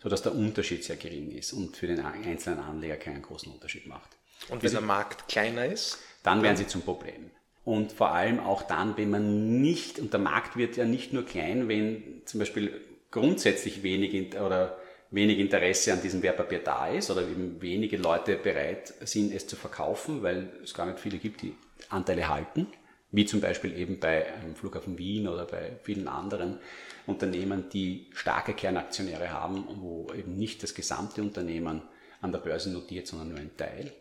[0.00, 4.10] sodass der Unterschied sehr gering ist und für den einzelnen Anleger keinen großen Unterschied macht.
[4.48, 5.98] Und wenn der Markt kleiner ist?
[6.22, 7.32] Dann werden sie zum Problem.
[7.64, 11.26] Und vor allem auch dann, wenn man nicht, und der Markt wird ja nicht nur
[11.26, 14.78] klein, wenn zum Beispiel grundsätzlich wenig oder
[15.10, 19.56] wenig Interesse an diesem Wertpapier da ist oder eben wenige Leute bereit sind, es zu
[19.56, 21.54] verkaufen, weil es gar nicht viele gibt, die
[21.88, 22.68] Anteile halten,
[23.12, 26.58] wie zum Beispiel eben bei einem Flughafen Wien oder bei vielen anderen
[27.06, 31.82] Unternehmen, die starke Kernaktionäre haben, wo eben nicht das gesamte Unternehmen
[32.22, 33.92] an der Börse notiert, sondern nur ein Teil,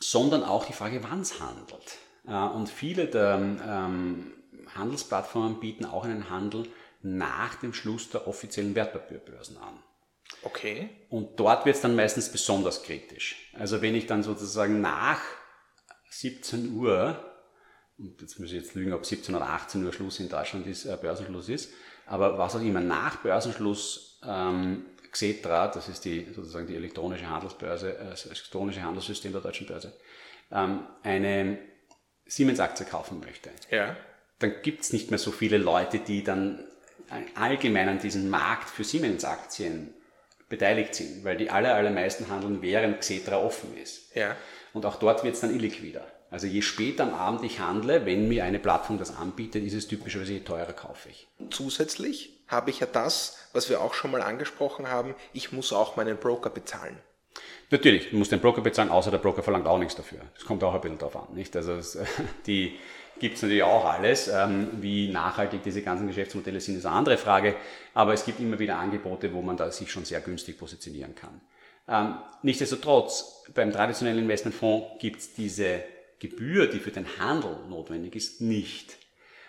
[0.00, 1.98] sondern auch die Frage, wann es handelt.
[2.26, 4.32] Äh, und viele der ähm,
[4.74, 6.66] Handelsplattformen bieten auch einen Handel
[7.00, 9.82] nach dem Schluss der offiziellen Wertpapierbörsen an.
[10.42, 10.90] Okay.
[11.08, 13.52] Und dort wird es dann meistens besonders kritisch.
[13.54, 15.20] Also wenn ich dann sozusagen nach
[16.10, 17.27] 17 Uhr,
[17.98, 20.84] und jetzt muss ich jetzt lügen, ob 17 oder 18 Uhr Schluss in Deutschland ist,
[20.86, 21.72] äh, Börsenschluss ist,
[22.06, 27.98] aber was auch immer nach Börsenschluss ähm, Xetra, das ist die sozusagen die elektronische Handelsbörse,
[27.98, 29.92] äh, das elektronische Handelssystem der deutschen Börse,
[30.52, 31.58] ähm, eine
[32.26, 33.96] Siemens-Aktie kaufen möchte, ja.
[34.38, 36.64] dann gibt es nicht mehr so viele Leute, die dann
[37.34, 39.94] allgemein an diesen Markt für Siemens-Aktien
[40.50, 44.14] beteiligt sind, weil die aller, allermeisten handeln, während Xetra offen ist.
[44.14, 44.36] Ja.
[44.74, 46.06] Und auch dort wird es dann illiquider.
[46.30, 49.88] Also je später am Abend ich handle, wenn mir eine Plattform das anbietet, ist es
[49.88, 51.26] typischerweise, je teurer kaufe ich.
[51.50, 55.96] Zusätzlich habe ich ja das, was wir auch schon mal angesprochen haben, ich muss auch
[55.96, 56.98] meinen Broker bezahlen.
[57.70, 60.20] Natürlich, du musst den Broker bezahlen, außer der Broker verlangt auch nichts dafür.
[60.34, 61.34] Das kommt auch ein bisschen drauf an.
[61.34, 61.54] Nicht?
[61.54, 61.78] Also
[62.46, 62.78] die,
[63.18, 64.28] gibt es natürlich auch alles.
[64.28, 67.56] Ähm, wie nachhaltig diese ganzen Geschäftsmodelle sind, ist eine andere Frage.
[67.94, 71.40] Aber es gibt immer wieder Angebote, wo man da sich schon sehr günstig positionieren kann.
[71.88, 75.82] Ähm, nichtsdestotrotz, beim traditionellen Investmentfonds gibt es diese
[76.18, 78.96] Gebühr, die für den Handel notwendig ist, nicht.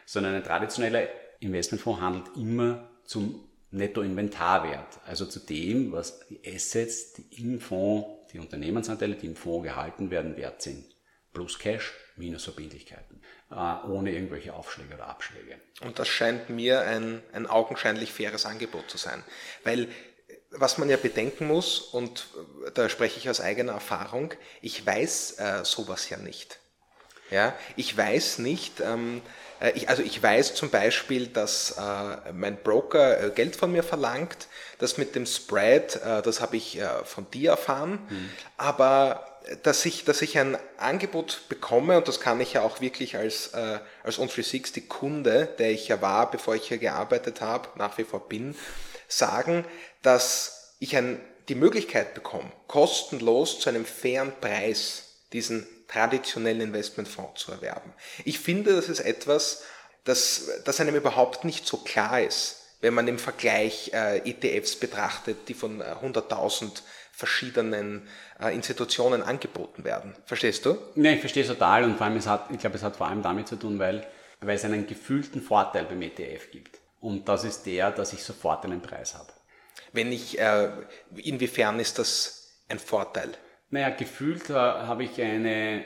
[0.05, 1.07] Sondern ein traditioneller
[1.39, 8.39] Investmentfonds handelt immer zum Nettoinventarwert, also zu dem, was die Assets, die im Fonds, die
[8.39, 10.85] Unternehmensanteile, die im Fonds gehalten werden, wert sind.
[11.33, 13.21] Plus Cash, minus Verbindlichkeiten.
[13.51, 13.55] Äh,
[13.87, 15.59] ohne irgendwelche Aufschläge oder Abschläge.
[15.81, 19.23] Und das scheint mir ein, ein augenscheinlich faires Angebot zu sein.
[19.63, 19.87] Weil
[20.51, 22.27] was man ja bedenken muss, und
[22.73, 26.58] da spreche ich aus eigener Erfahrung, ich weiß äh, sowas ja nicht.
[27.31, 29.21] Ja, ich weiß nicht, ähm,
[29.59, 33.83] äh, ich, also ich weiß zum Beispiel, dass äh, mein Broker äh, Geld von mir
[33.83, 34.47] verlangt.
[34.79, 37.99] Das mit dem Spread, äh, das habe ich äh, von dir erfahren.
[38.09, 38.29] Mhm.
[38.57, 39.25] Aber
[39.63, 43.47] dass ich, dass ich ein Angebot bekomme, und das kann ich ja auch wirklich als,
[43.53, 48.03] äh, als On360 Kunde, der ich ja war, bevor ich hier gearbeitet habe, nach wie
[48.03, 48.55] vor bin,
[49.07, 49.65] sagen,
[50.01, 57.51] dass ich ein, die Möglichkeit bekomme, kostenlos zu einem fairen Preis diesen traditionellen Investmentfonds zu
[57.51, 57.93] erwerben.
[58.25, 59.63] Ich finde, das ist etwas,
[60.03, 65.47] das, das einem überhaupt nicht so klar ist, wenn man im Vergleich äh, ETFs betrachtet,
[65.47, 68.07] die von äh, 100.000 verschiedenen
[68.39, 70.15] äh, Institutionen angeboten werden.
[70.25, 70.77] Verstehst du?
[70.95, 73.21] Ja, ich verstehe total und vor allem, es hat, ich glaube, es hat vor allem
[73.21, 74.07] damit zu tun, weil,
[74.39, 76.79] weil es einen gefühlten Vorteil beim ETF gibt.
[77.01, 79.31] Und das ist der, dass ich sofort einen Preis habe.
[79.91, 80.69] Wenn ich, äh,
[81.15, 83.31] inwiefern ist das ein Vorteil?
[83.71, 85.83] Naja, gefühlt äh, habe ich eine,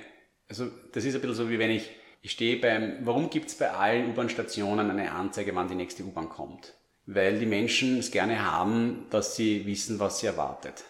[0.47, 1.89] also das ist ein bisschen so wie wenn ich,
[2.21, 6.29] ich stehe beim, warum gibt es bei allen U-Bahn-Stationen eine Anzeige, wann die nächste U-Bahn
[6.29, 6.73] kommt?
[7.05, 10.85] Weil die Menschen es gerne haben, dass sie wissen, was sie erwartet.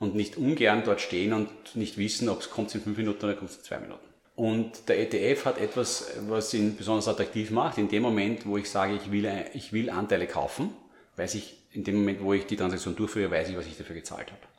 [0.00, 3.34] Und nicht ungern dort stehen und nicht wissen, ob es kommt in fünf Minuten oder
[3.34, 4.12] kommt in zwei Minuten.
[4.34, 7.78] Und der ETF hat etwas, was ihn besonders attraktiv macht.
[7.78, 10.70] In dem Moment, wo ich sage, ich will, ich will Anteile kaufen,
[11.14, 13.94] weiß ich, in dem Moment, wo ich die Transaktion durchführe, weiß ich, was ich dafür
[13.94, 14.51] gezahlt habe.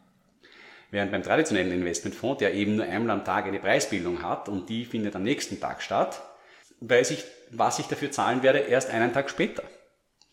[0.93, 4.85] Während beim traditionellen Investmentfonds, der eben nur einmal am Tag eine Preisbildung hat und die
[4.85, 6.21] findet am nächsten Tag statt,
[6.81, 9.63] weiß ich, was ich dafür zahlen werde, erst einen Tag später.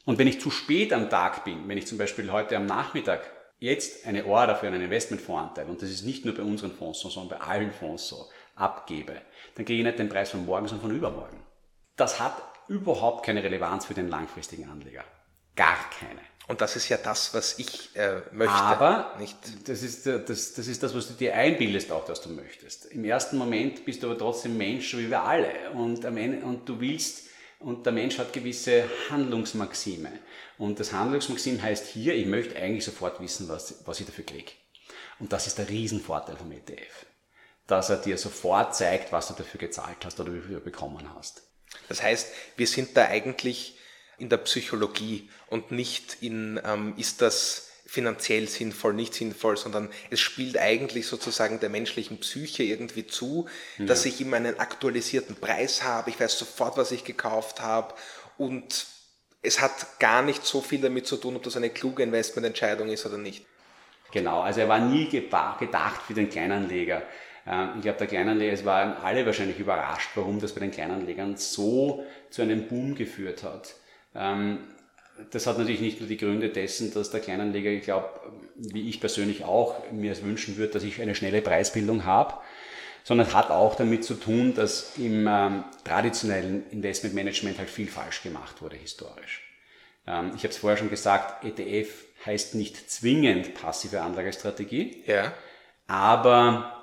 [0.04, 3.22] Und wenn ich zu spät am Tag bin, wenn ich zum Beispiel heute am Nachmittag
[3.58, 7.08] jetzt eine Order für einen Investmentfondsanteil, und das ist nicht nur bei unseren Fonds so,
[7.08, 9.14] sondern bei allen Fonds so, abgebe,
[9.54, 11.42] dann kriege ich nicht den Preis von morgen, sondern von übermorgen.
[11.96, 12.34] Das hat
[12.68, 15.04] überhaupt keine Relevanz für den langfristigen Anleger.
[15.56, 16.20] Gar keine.
[16.48, 18.52] Und das ist ja das, was ich äh, möchte.
[18.52, 19.36] Aber nicht.
[19.68, 22.86] Das, ist, das, das ist das, was du dir einbildest, auch dass du möchtest.
[22.86, 25.70] Im ersten Moment bist du aber trotzdem Mensch, wie wir alle.
[25.74, 27.28] Und, und du willst,
[27.60, 30.10] und der Mensch hat gewisse Handlungsmaxime.
[30.58, 34.52] Und das Handlungsmaxim heißt hier, ich möchte eigentlich sofort wissen, was, was ich dafür kriege.
[35.20, 37.06] Und das ist der Riesenvorteil vom ETF.
[37.66, 41.14] Dass er dir sofort zeigt, was du dafür gezahlt hast oder wie viel du bekommen
[41.14, 41.42] hast.
[41.88, 43.78] Das heißt, wir sind da eigentlich
[44.20, 50.20] in der Psychologie und nicht in, ähm, ist das finanziell sinnvoll, nicht sinnvoll, sondern es
[50.20, 53.86] spielt eigentlich sozusagen der menschlichen Psyche irgendwie zu, ja.
[53.86, 57.94] dass ich immer einen aktualisierten Preis habe, ich weiß sofort, was ich gekauft habe
[58.38, 58.86] und
[59.42, 63.06] es hat gar nicht so viel damit zu tun, ob das eine kluge Investmententscheidung ist
[63.06, 63.44] oder nicht.
[64.12, 67.02] Genau, also er war nie gedacht für den Kleinanleger.
[67.46, 71.36] Ähm, ich glaube, der Kleinanleger, es waren alle wahrscheinlich überrascht, warum das bei den Kleinanlegern
[71.36, 73.74] so zu einem Boom geführt hat.
[74.14, 74.58] Ähm,
[75.30, 78.08] das hat natürlich nicht nur die Gründe dessen, dass der Kleinanleger, ich glaube,
[78.56, 82.34] wie ich persönlich auch, mir es wünschen würde, dass ich eine schnelle Preisbildung habe,
[83.04, 88.60] sondern hat auch damit zu tun, dass im ähm, traditionellen Investmentmanagement halt viel falsch gemacht
[88.62, 89.42] wurde historisch.
[90.06, 91.88] Ähm, ich habe es vorher schon gesagt, ETF
[92.26, 95.32] heißt nicht zwingend passive Anlagestrategie, ja.
[95.86, 96.76] aber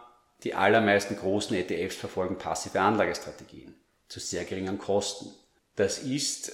[0.43, 3.75] die allermeisten großen ETFs verfolgen passive Anlagestrategien
[4.07, 5.33] zu sehr geringen Kosten.
[5.75, 6.51] Das ist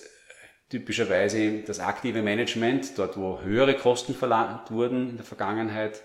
[0.73, 6.01] typischerweise das aktive Management, dort wo höhere Kosten verlangt wurden in der Vergangenheit,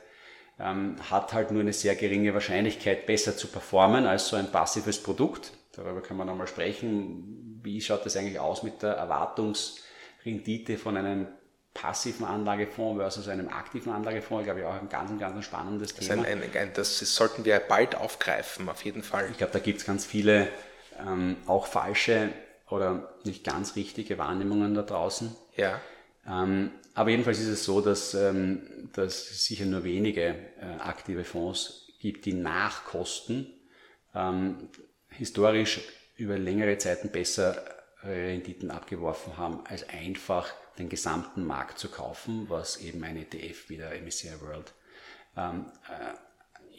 [0.61, 5.02] ähm, hat halt nur eine sehr geringe Wahrscheinlichkeit, besser zu performen als so ein passives
[5.02, 5.52] Produkt.
[5.74, 7.61] Darüber können wir nochmal sprechen.
[7.62, 11.28] Wie schaut das eigentlich aus mit der Erwartungsrendite von einem
[11.72, 14.46] passiven Anlagefonds versus einem aktiven Anlagefonds?
[14.46, 16.24] Ich glaube, auch ein ganz, ganz spannendes Thema.
[16.24, 19.28] Das, ein, ein, das sollten wir bald aufgreifen, auf jeden Fall.
[19.31, 20.48] Ich glaube, da gibt es ganz viele
[21.00, 22.28] ähm, auch falsche
[22.70, 25.35] oder nicht ganz richtige Wahrnehmungen da draußen.
[25.57, 25.81] Ja.
[26.26, 31.24] Ähm, aber jedenfalls ist es so, dass, ähm, dass es sicher nur wenige äh, aktive
[31.24, 33.46] Fonds gibt, die nach Kosten
[34.14, 34.68] ähm,
[35.11, 35.81] historisch
[36.16, 37.64] über längere Zeiten besser
[38.02, 43.76] Renditen abgeworfen haben, als einfach den gesamten Markt zu kaufen, was eben ein ETF wie
[43.76, 44.72] der MSCI World
[45.37, 46.28] ähm, äh,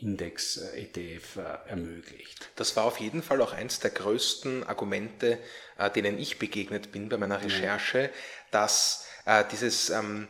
[0.01, 2.49] Index-ETF äh, äh, ermöglicht.
[2.55, 5.39] Das war auf jeden Fall auch eins der größten Argumente,
[5.77, 8.09] äh, denen ich begegnet bin bei meiner Recherche,
[8.51, 9.05] dass
[9.51, 10.27] dieses ähm,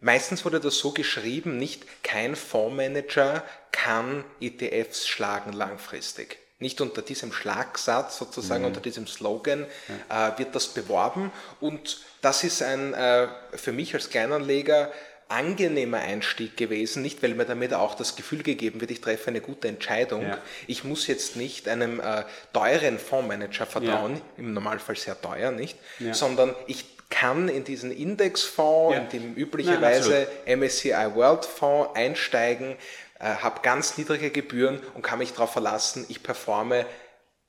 [0.00, 6.38] Meistens wurde das so geschrieben, nicht kein Fondsmanager kann ETFs schlagen langfristig.
[6.58, 8.68] Nicht unter diesem Schlagsatz, sozusagen mhm.
[8.68, 9.66] unter diesem Slogan,
[10.08, 11.30] äh, wird das beworben.
[11.60, 14.90] Und das ist ein, äh, für mich als Kleinanleger
[15.30, 19.40] angenehmer Einstieg gewesen, nicht weil mir damit auch das Gefühl gegeben wird, ich treffe eine
[19.40, 20.22] gute Entscheidung.
[20.22, 20.38] Ja.
[20.66, 24.20] Ich muss jetzt nicht einem äh, teuren Fondsmanager vertrauen, ja.
[24.38, 26.14] im Normalfall sehr teuer, nicht, ja.
[26.14, 32.76] sondern ich kann in diesen Indexfonds, in dem üblicherweise MSCI World Fonds einsteigen,
[33.18, 36.86] äh, habe ganz niedrige Gebühren und kann mich darauf verlassen, ich performe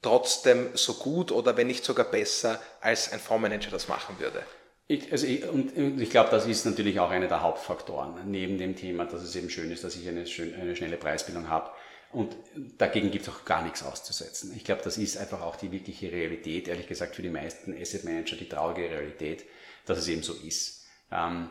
[0.01, 4.43] trotzdem so gut oder wenn nicht sogar besser, als ein Fondsmanager das machen würde.
[4.91, 8.75] Ich, also ich, und ich glaube, das ist natürlich auch einer der Hauptfaktoren, neben dem
[8.75, 11.71] Thema, dass es eben schön ist, dass ich eine, schön, eine schnelle Preisbildung habe.
[12.11, 12.35] Und
[12.77, 14.51] dagegen gibt es auch gar nichts auszusetzen.
[14.53, 18.03] Ich glaube, das ist einfach auch die wirkliche Realität, ehrlich gesagt, für die meisten Asset
[18.03, 19.45] Manager die traurige Realität,
[19.85, 20.85] dass es eben so ist.
[21.09, 21.47] Ähm,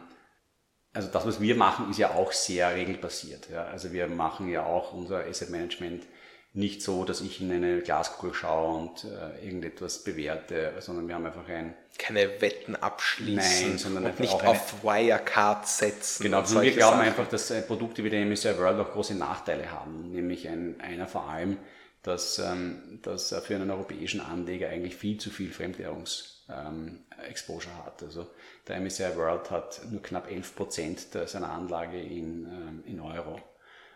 [0.93, 3.49] also das, was wir machen, ist ja auch sehr regelbasiert.
[3.49, 3.65] Ja?
[3.65, 6.05] Also wir machen ja auch unser Asset Management
[6.53, 11.27] nicht so, dass ich in eine Glaskugel schaue und äh, irgendetwas bewerte, sondern wir haben
[11.27, 11.75] einfach ein...
[11.97, 16.25] Keine Wetten abschließen Nein, sondern und nicht auf Wirecard setzen.
[16.25, 17.09] Genau, sondern wir glauben Sachen.
[17.09, 21.07] einfach, dass äh, Produkte wie der MSCI World auch große Nachteile haben, nämlich ein, einer
[21.07, 21.57] vor allem,
[22.03, 28.03] dass, ähm, dass für einen europäischen Anleger eigentlich viel zu viel Fremdwährungsexposure ähm, hat.
[28.03, 28.27] Also
[28.67, 33.41] der MSCI World hat nur knapp 11 Prozent seiner Anlage in, ähm, in Euro.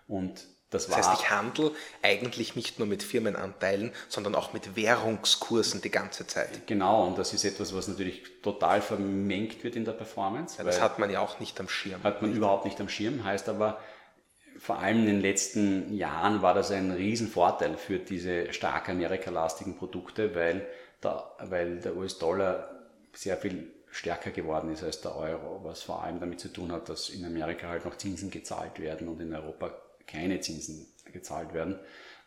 [0.07, 1.71] Und das, das heißt, ich handle
[2.03, 6.67] eigentlich nicht nur mit Firmenanteilen, sondern auch mit Währungskursen die ganze Zeit.
[6.67, 10.59] Genau, und das ist etwas, was natürlich total vermengt wird in der Performance.
[10.59, 12.03] Ja, das hat man ja auch nicht am Schirm.
[12.03, 13.79] Hat man überhaupt nicht am Schirm, heißt aber,
[14.59, 20.35] vor allem in den letzten Jahren war das ein Riesenvorteil für diese stark amerikalastigen Produkte,
[20.35, 20.67] weil
[21.03, 22.69] der, weil der US-Dollar
[23.13, 26.89] sehr viel stärker geworden ist als der Euro, was vor allem damit zu tun hat,
[26.89, 29.71] dass in Amerika halt noch Zinsen gezahlt werden und in Europa
[30.07, 31.79] keine Zinsen gezahlt werden.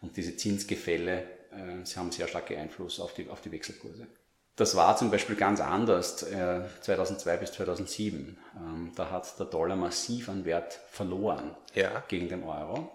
[0.02, 4.08] Und diese Zinsgefälle äh, sie haben sehr starke Einfluss auf die, auf die Wechselkurse.
[4.56, 8.38] Das war zum Beispiel ganz anders äh, 2002 bis 2007.
[8.56, 12.04] Ähm, da hat der Dollar massiv an Wert verloren ja.
[12.08, 12.92] gegen den Euro.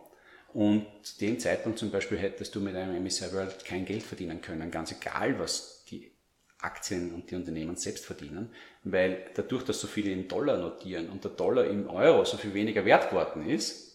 [0.53, 4.42] Und zu dem Zeitpunkt zum Beispiel hättest du mit einem MSCI World kein Geld verdienen
[4.42, 6.12] können, ganz egal, was die
[6.59, 8.53] Aktien und die Unternehmen selbst verdienen,
[8.85, 12.55] weil dadurch, dass so viele in Dollar notieren und der Dollar im Euro so viel
[12.55, 13.91] weniger wert geworden ist,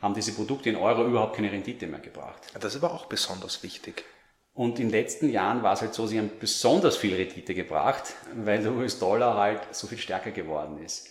[0.00, 2.42] haben diese Produkte in Euro überhaupt keine Rendite mehr gebracht.
[2.54, 4.04] Das ist aber auch besonders wichtig.
[4.52, 8.14] Und in den letzten Jahren war es halt so, sie haben besonders viel Rendite gebracht,
[8.34, 11.08] weil der US-Dollar halt so viel stärker geworden ist.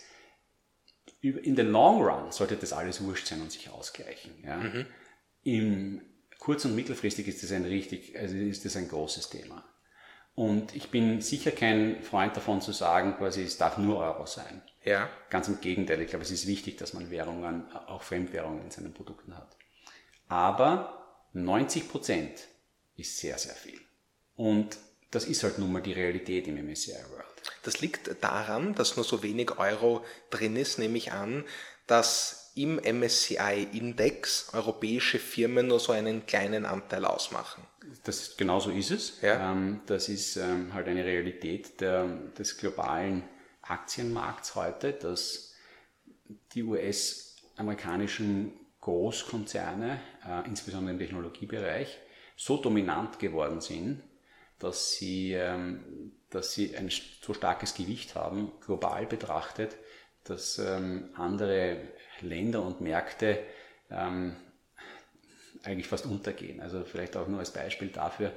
[1.21, 4.43] In den Long Run sollte das alles wurscht sein und sich ausgleichen.
[4.45, 4.57] Ja.
[4.57, 4.85] Mhm.
[5.43, 6.01] Im
[6.37, 9.65] kurz- und mittelfristig ist das ein richtig, also ist das ein großes Thema.
[10.35, 14.61] Und ich bin sicher kein Freund davon zu sagen, quasi, es darf nur Euro sein.
[14.89, 15.07] Ja.
[15.29, 18.91] Ganz im Gegenteil, ich glaube, es ist wichtig, dass man Währungen, auch Fremdwährungen in seinen
[18.91, 19.55] Produkten hat.
[20.27, 22.47] Aber 90 Prozent
[22.95, 23.79] ist sehr, sehr viel.
[24.35, 24.77] Und
[25.11, 27.25] das ist halt nun mal die Realität im MSCI World.
[27.61, 31.45] Das liegt daran, dass nur so wenig Euro drin ist, nehme ich an,
[31.85, 37.63] dass im MSCI-Index europäische Firmen nur so einen kleinen Anteil ausmachen.
[38.05, 39.21] Das, genauso ist es.
[39.21, 39.51] Ja.
[39.51, 43.23] Ähm, das ist ähm, halt eine Realität der, des globalen
[43.69, 45.53] Aktienmarkts heute, dass
[46.53, 51.97] die US-amerikanischen Großkonzerne, äh, insbesondere im Technologiebereich,
[52.35, 54.01] so dominant geworden sind,
[54.57, 59.77] dass sie, ähm, dass sie ein so starkes Gewicht haben, global betrachtet,
[60.23, 61.77] dass ähm, andere
[62.21, 63.39] Länder und Märkte
[63.89, 64.35] ähm,
[65.63, 66.61] eigentlich fast untergehen.
[66.61, 68.31] Also vielleicht auch nur als Beispiel dafür,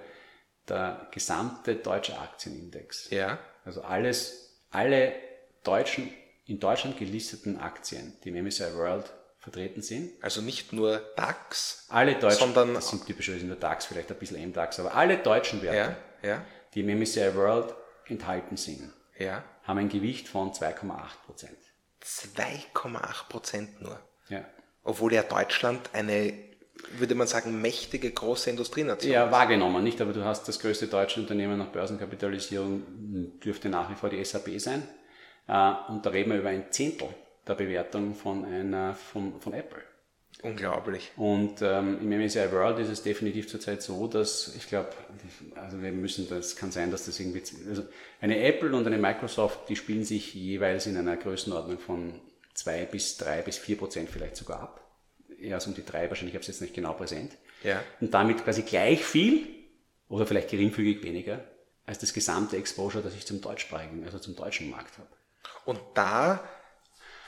[0.68, 3.10] der gesamte deutsche Aktienindex.
[3.10, 3.38] Ja.
[3.64, 5.14] Also alles, alle
[5.62, 6.12] deutschen,
[6.46, 10.12] in Deutschland gelisteten Aktien, die im MSCI World vertreten sind.
[10.22, 14.48] Also nicht nur DAX, alle deutschen, sondern das sind typischerweise nur DAX, vielleicht ein bisschen
[14.48, 16.46] MDAX, aber alle deutschen Werte, ja, ja.
[16.74, 17.74] die im MSCI World
[18.06, 19.44] enthalten sind, ja.
[19.64, 20.92] haben ein Gewicht von 2,8
[21.26, 21.58] Prozent.
[22.02, 24.00] 2,8 Prozent nur.
[24.28, 24.44] Ja.
[24.84, 26.32] Obwohl ja Deutschland eine,
[26.98, 30.00] würde man sagen, mächtige große Industrienation ja, wahrgenommen, nicht?
[30.00, 34.58] Aber du hast das größte deutsche Unternehmen nach Börsenkapitalisierung, dürfte nach wie vor die SAP
[34.58, 34.82] sein.
[35.48, 37.08] Äh, und da reden wir über ein Zehntel
[37.46, 39.82] der Bewertung von, einer, von, von Apple.
[40.42, 41.12] Unglaublich.
[41.16, 44.88] Und ähm, im MSCI World ist es definitiv zurzeit so, dass ich glaube,
[45.54, 47.84] also wir müssen, das kann sein, dass das irgendwie, also
[48.20, 52.20] eine Apple und eine Microsoft, die spielen sich jeweils in einer Größenordnung von
[52.54, 54.81] zwei bis drei bis vier Prozent vielleicht sogar ab.
[55.42, 57.32] Eher so um die drei wahrscheinlich, ich habe es jetzt nicht genau präsent.
[57.62, 57.82] Ja.
[58.00, 59.46] Und damit quasi gleich viel
[60.08, 61.44] oder vielleicht geringfügig weniger
[61.84, 65.08] als das gesamte Exposure, das ich zum deutschsprachigen, also zum deutschen Markt habe.
[65.64, 66.42] Und da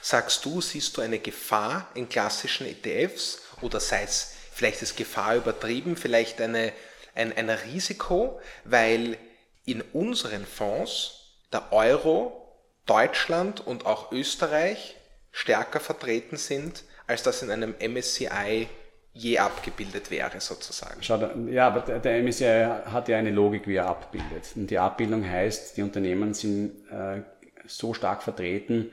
[0.01, 5.35] sagst du, siehst du eine Gefahr in klassischen ETFs oder sei es vielleicht ist Gefahr
[5.35, 6.71] übertrieben, vielleicht eine,
[7.13, 9.17] ein, ein Risiko, weil
[9.65, 12.41] in unseren Fonds der Euro,
[12.85, 14.95] Deutschland und auch Österreich
[15.31, 18.67] stärker vertreten sind, als das in einem MSCI
[19.13, 21.01] je abgebildet wäre, sozusagen.
[21.01, 21.17] Schau,
[21.49, 24.51] ja, aber der MSCI hat ja eine Logik, wie er abbildet.
[24.55, 27.21] Und die Abbildung heißt, die Unternehmen sind äh,
[27.65, 28.91] so stark vertreten,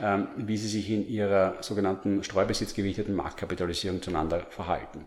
[0.00, 5.06] ähm, wie sie sich in ihrer sogenannten streubesitzgewichteten Marktkapitalisierung zueinander verhalten.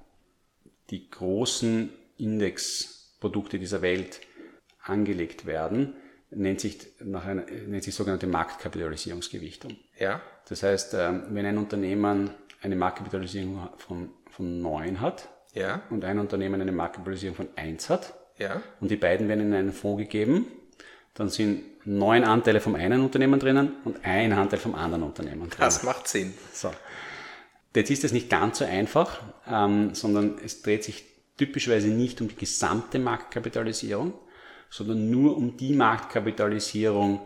[0.90, 4.22] Die großen Indexprodukte dieser Welt
[4.84, 5.96] angelegt werden,
[6.32, 9.78] nennt sich, nach einer, nennt sich sogenannte Marktkapitalisierungsgewichtung.
[10.00, 10.22] Ja.
[10.48, 12.32] Das heißt, ähm, wenn ein Unternehmen
[12.66, 15.82] eine Marktkapitalisierung von, von 9 hat ja.
[15.90, 18.62] und ein Unternehmen eine Marktkapitalisierung von 1 hat ja.
[18.82, 20.48] und die beiden werden in einen Fonds gegeben,
[21.14, 25.60] dann sind neun Anteile vom einen Unternehmen drinnen und ein Anteil vom anderen Unternehmen drinnen.
[25.60, 26.34] Das macht Sinn.
[26.52, 26.72] So.
[27.74, 31.06] Jetzt ist es nicht ganz so einfach, ähm, sondern es dreht sich
[31.38, 34.14] typischerweise nicht um die gesamte Marktkapitalisierung,
[34.70, 37.22] sondern nur um die Marktkapitalisierung,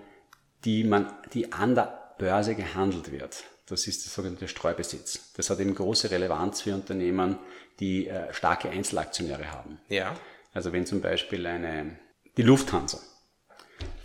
[0.66, 3.44] die, man, die an der Börse gehandelt wird.
[3.70, 5.32] Das ist der sogenannte Streubesitz.
[5.34, 7.38] Das hat eben große Relevanz für Unternehmen,
[7.80, 9.80] die äh, starke Einzelaktionäre haben.
[9.90, 10.16] Ja.
[10.54, 12.00] Also wenn zum Beispiel eine,
[12.36, 13.00] die Lufthansa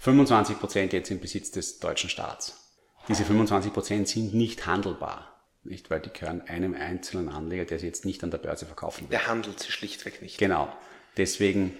[0.01, 2.61] 25 Prozent jetzt im Besitz des deutschen Staats.
[3.09, 5.31] Diese 25 Prozent sind nicht handelbar.
[5.63, 9.05] Nicht, weil die gehören einem einzelnen Anleger, der sie jetzt nicht an der Börse verkaufen
[9.05, 9.11] will.
[9.11, 10.37] Der handelt sie schlichtweg nicht.
[10.37, 10.71] Genau.
[11.17, 11.75] Deswegen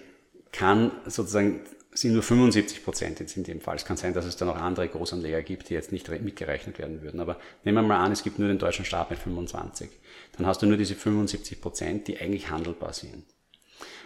[0.51, 1.61] kann sozusagen,
[1.95, 3.75] sind nur 75 Prozent jetzt in dem Fall.
[3.75, 7.01] Es kann sein, dass es da noch andere Großanleger gibt, die jetzt nicht mitgerechnet werden
[7.01, 7.19] würden.
[7.19, 9.89] Aber nehmen wir mal an, es gibt nur den deutschen Staat mit 25.
[10.37, 13.23] Dann hast du nur diese 75 Prozent, die eigentlich handelbar sind.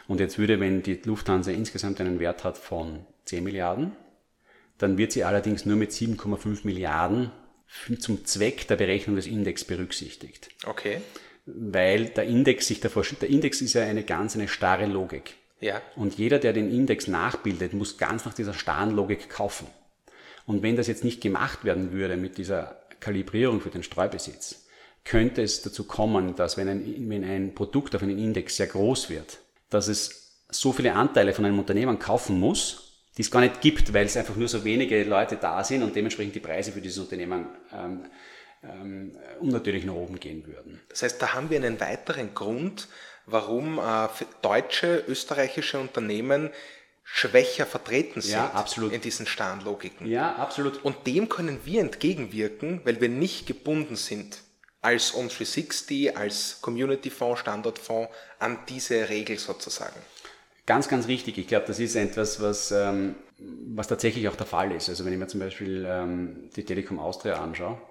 [0.07, 3.91] Und jetzt würde, wenn die Lufthansa insgesamt einen Wert hat von 10 Milliarden,
[4.77, 7.31] dann wird sie allerdings nur mit 7,5 Milliarden
[7.99, 10.49] zum Zweck der Berechnung des Index berücksichtigt.
[10.65, 11.01] Okay.
[11.45, 15.35] Weil der Index sich davor, der Index ist ja eine ganz eine starre Logik.
[15.61, 15.81] Ja.
[15.95, 19.67] Und jeder, der den Index nachbildet, muss ganz nach dieser starren Logik kaufen.
[20.45, 24.65] Und wenn das jetzt nicht gemacht werden würde mit dieser Kalibrierung für den Streubesitz,
[25.05, 29.09] könnte es dazu kommen, dass wenn ein, wenn ein Produkt auf einen Index sehr groß
[29.09, 29.39] wird,
[29.69, 33.93] dass es so viele Anteile von einem Unternehmen kaufen muss, die es gar nicht gibt,
[33.93, 36.99] weil es einfach nur so wenige Leute da sind und dementsprechend die Preise für dieses
[36.99, 38.05] Unternehmen ähm,
[38.63, 40.81] ähm, unnatürlich nach oben gehen würden.
[40.89, 42.87] Das heißt, da haben wir einen weiteren Grund,
[43.31, 44.07] warum äh,
[44.41, 46.49] deutsche, österreichische Unternehmen
[47.03, 50.07] schwächer vertreten sind ja, in diesen starren Logiken.
[50.07, 50.83] Ja, absolut.
[50.85, 54.41] Und dem können wir entgegenwirken, weil wir nicht gebunden sind
[54.81, 59.99] als On360, als Community Fonds, Standortfonds an diese Regel sozusagen.
[60.65, 61.37] Ganz, ganz richtig.
[61.37, 64.87] Ich glaube, das ist etwas, was, ähm, was tatsächlich auch der Fall ist.
[64.87, 67.81] Also wenn ich mir zum Beispiel ähm, die Telekom Austria anschaue,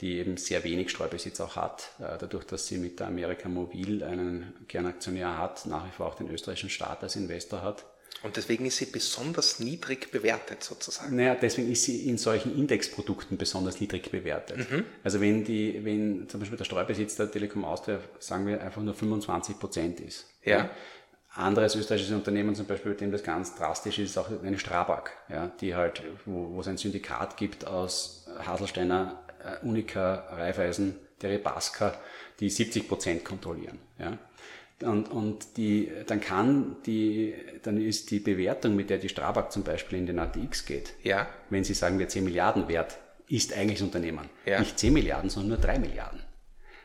[0.00, 4.02] die eben sehr wenig Streubesitz auch hat, äh, dadurch, dass sie mit der Amerika Mobil
[4.02, 7.84] einen Kernaktionär hat, nach wie vor auch den österreichischen Staat als Investor hat.
[8.22, 11.16] Und deswegen ist sie besonders niedrig bewertet sozusagen.
[11.16, 14.70] Naja, deswegen ist sie in solchen Indexprodukten besonders niedrig bewertet.
[14.70, 14.84] Mhm.
[15.02, 18.94] Also wenn die, wenn zum Beispiel der Streubesitz der Telekom Austria, sagen wir, einfach nur
[18.94, 20.26] 25 Prozent ist.
[20.44, 20.58] Ja.
[20.58, 20.70] ja
[21.34, 25.10] anderes österreichisches Unternehmen zum Beispiel, bei dem das ganz drastisch ist, ist auch eine Strabag,
[25.28, 29.24] ja, die halt, wo, wo es ein Syndikat gibt aus Haselsteiner,
[29.62, 31.94] Unica, Raiffeisen, Deripaska,
[32.40, 33.78] die 70 Prozent kontrollieren.
[33.98, 34.18] Ja.
[34.88, 39.62] Und, und die, dann kann die, dann ist die Bewertung, mit der die Strabag zum
[39.62, 41.28] Beispiel in den ATX geht, ja.
[41.50, 44.28] wenn sie sagen wir 10 Milliarden wert, ist eigentlich das Unternehmen.
[44.44, 44.58] Ja.
[44.58, 46.21] Nicht 10 Milliarden, sondern nur 3 Milliarden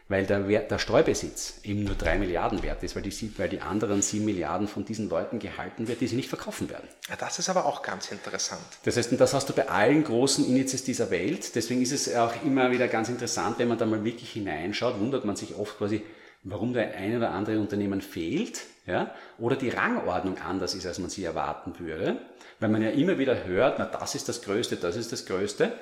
[0.09, 3.59] weil der, Wert, der Streubesitz eben nur drei Milliarden wert ist, weil die, weil die
[3.59, 6.87] anderen sieben Milliarden von diesen Leuten gehalten wird, die sie nicht verkaufen werden.
[7.09, 8.61] Ja, das ist aber auch ganz interessant.
[8.83, 11.55] Das heißt, und das hast du bei allen großen Indizes dieser Welt.
[11.55, 15.25] Deswegen ist es auch immer wieder ganz interessant, wenn man da mal wirklich hineinschaut, wundert
[15.25, 16.03] man sich oft quasi,
[16.43, 21.09] warum der eine oder andere Unternehmen fehlt, ja, oder die Rangordnung anders ist, als man
[21.09, 22.21] sie erwarten würde,
[22.61, 25.73] weil man ja immer wieder hört, na, das ist das Größte, das ist das Größte.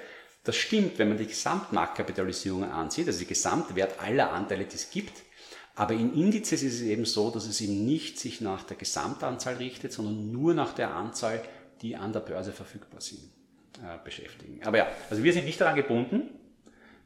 [0.46, 5.24] Das stimmt, wenn man die Gesamtmarktkapitalisierung ansieht, also die Gesamtwert aller Anteile, die es gibt.
[5.76, 9.56] Aber in Indizes ist es eben so, dass es eben nicht sich nach der Gesamtanzahl
[9.56, 11.42] richtet, sondern nur nach der Anzahl,
[11.82, 13.24] die an der Börse verfügbar sind,
[13.80, 14.62] äh, beschäftigen.
[14.64, 16.30] Aber ja, also wir sind nicht daran gebunden,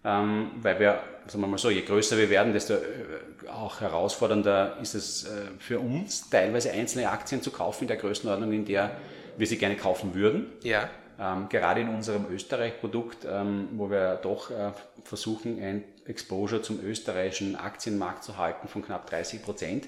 [0.04, 4.78] ähm, weil wir, sagen wir mal so, je größer wir werden, desto äh, auch herausfordernder
[4.82, 8.98] ist es äh, für uns, teilweise einzelne Aktien zu kaufen in der Größenordnung, in der
[9.38, 10.48] wir sie gerne kaufen würden.
[10.64, 10.90] Ja.
[11.20, 14.72] Ähm, gerade in unserem Österreich-Produkt, ähm, wo wir doch äh,
[15.04, 19.88] versuchen, ein Exposure zum österreichischen Aktienmarkt zu halten von knapp 30 Prozent,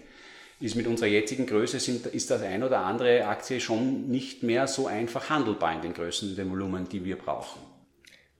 [0.60, 4.68] ist mit unserer jetzigen Größe sind, ist das ein oder andere Aktie schon nicht mehr
[4.68, 7.62] so einfach handelbar in den Größen, in den Volumen, die wir brauchen.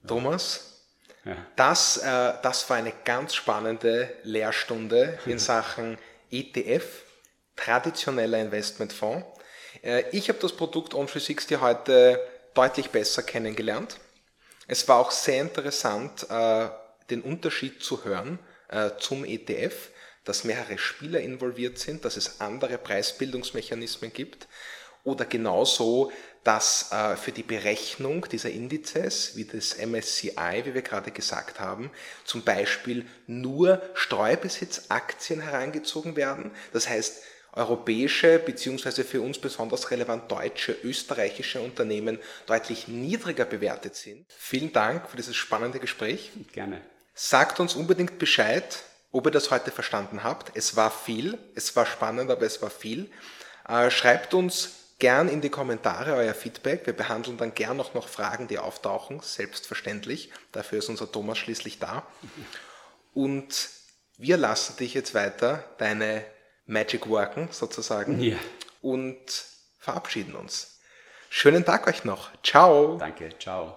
[0.06, 0.84] Thomas,
[1.24, 1.36] ja.
[1.56, 5.96] das, äh, das war eine ganz spannende Lehrstunde in Sachen
[6.30, 7.04] ETF,
[7.56, 9.24] traditioneller Investmentfonds.
[9.82, 12.20] Äh, ich habe das Produkt On360 heute
[12.54, 13.98] deutlich besser kennengelernt.
[14.68, 16.68] Es war auch sehr interessant, äh,
[17.10, 18.38] den Unterschied zu hören
[18.68, 19.90] äh, zum ETF,
[20.24, 24.46] dass mehrere Spieler involviert sind, dass es andere Preisbildungsmechanismen gibt
[25.04, 26.12] oder genauso,
[26.44, 31.90] dass äh, für die Berechnung dieser Indizes, wie das MSCI, wie wir gerade gesagt haben,
[32.24, 36.52] zum Beispiel nur Streubesitzaktien herangezogen werden.
[36.72, 37.22] Das heißt,
[37.52, 44.26] europäische beziehungsweise für uns besonders relevant deutsche, österreichische Unternehmen deutlich niedriger bewertet sind.
[44.36, 46.30] Vielen Dank für dieses spannende Gespräch.
[46.52, 46.80] Gerne.
[47.14, 50.56] Sagt uns unbedingt Bescheid, ob ihr das heute verstanden habt.
[50.56, 53.10] Es war viel, es war spannend, aber es war viel.
[53.68, 56.86] Äh, schreibt uns gern in die Kommentare euer Feedback.
[56.86, 60.30] Wir behandeln dann gern auch noch Fragen, die auftauchen, selbstverständlich.
[60.52, 62.06] Dafür ist unser Thomas schließlich da.
[63.12, 63.68] Und
[64.16, 66.24] wir lassen dich jetzt weiter deine
[66.72, 68.20] Magic Worken sozusagen.
[68.20, 68.36] Ja.
[68.80, 69.44] Und
[69.78, 70.80] verabschieden uns.
[71.28, 72.30] Schönen Tag euch noch.
[72.42, 72.96] Ciao.
[72.98, 73.76] Danke, ciao.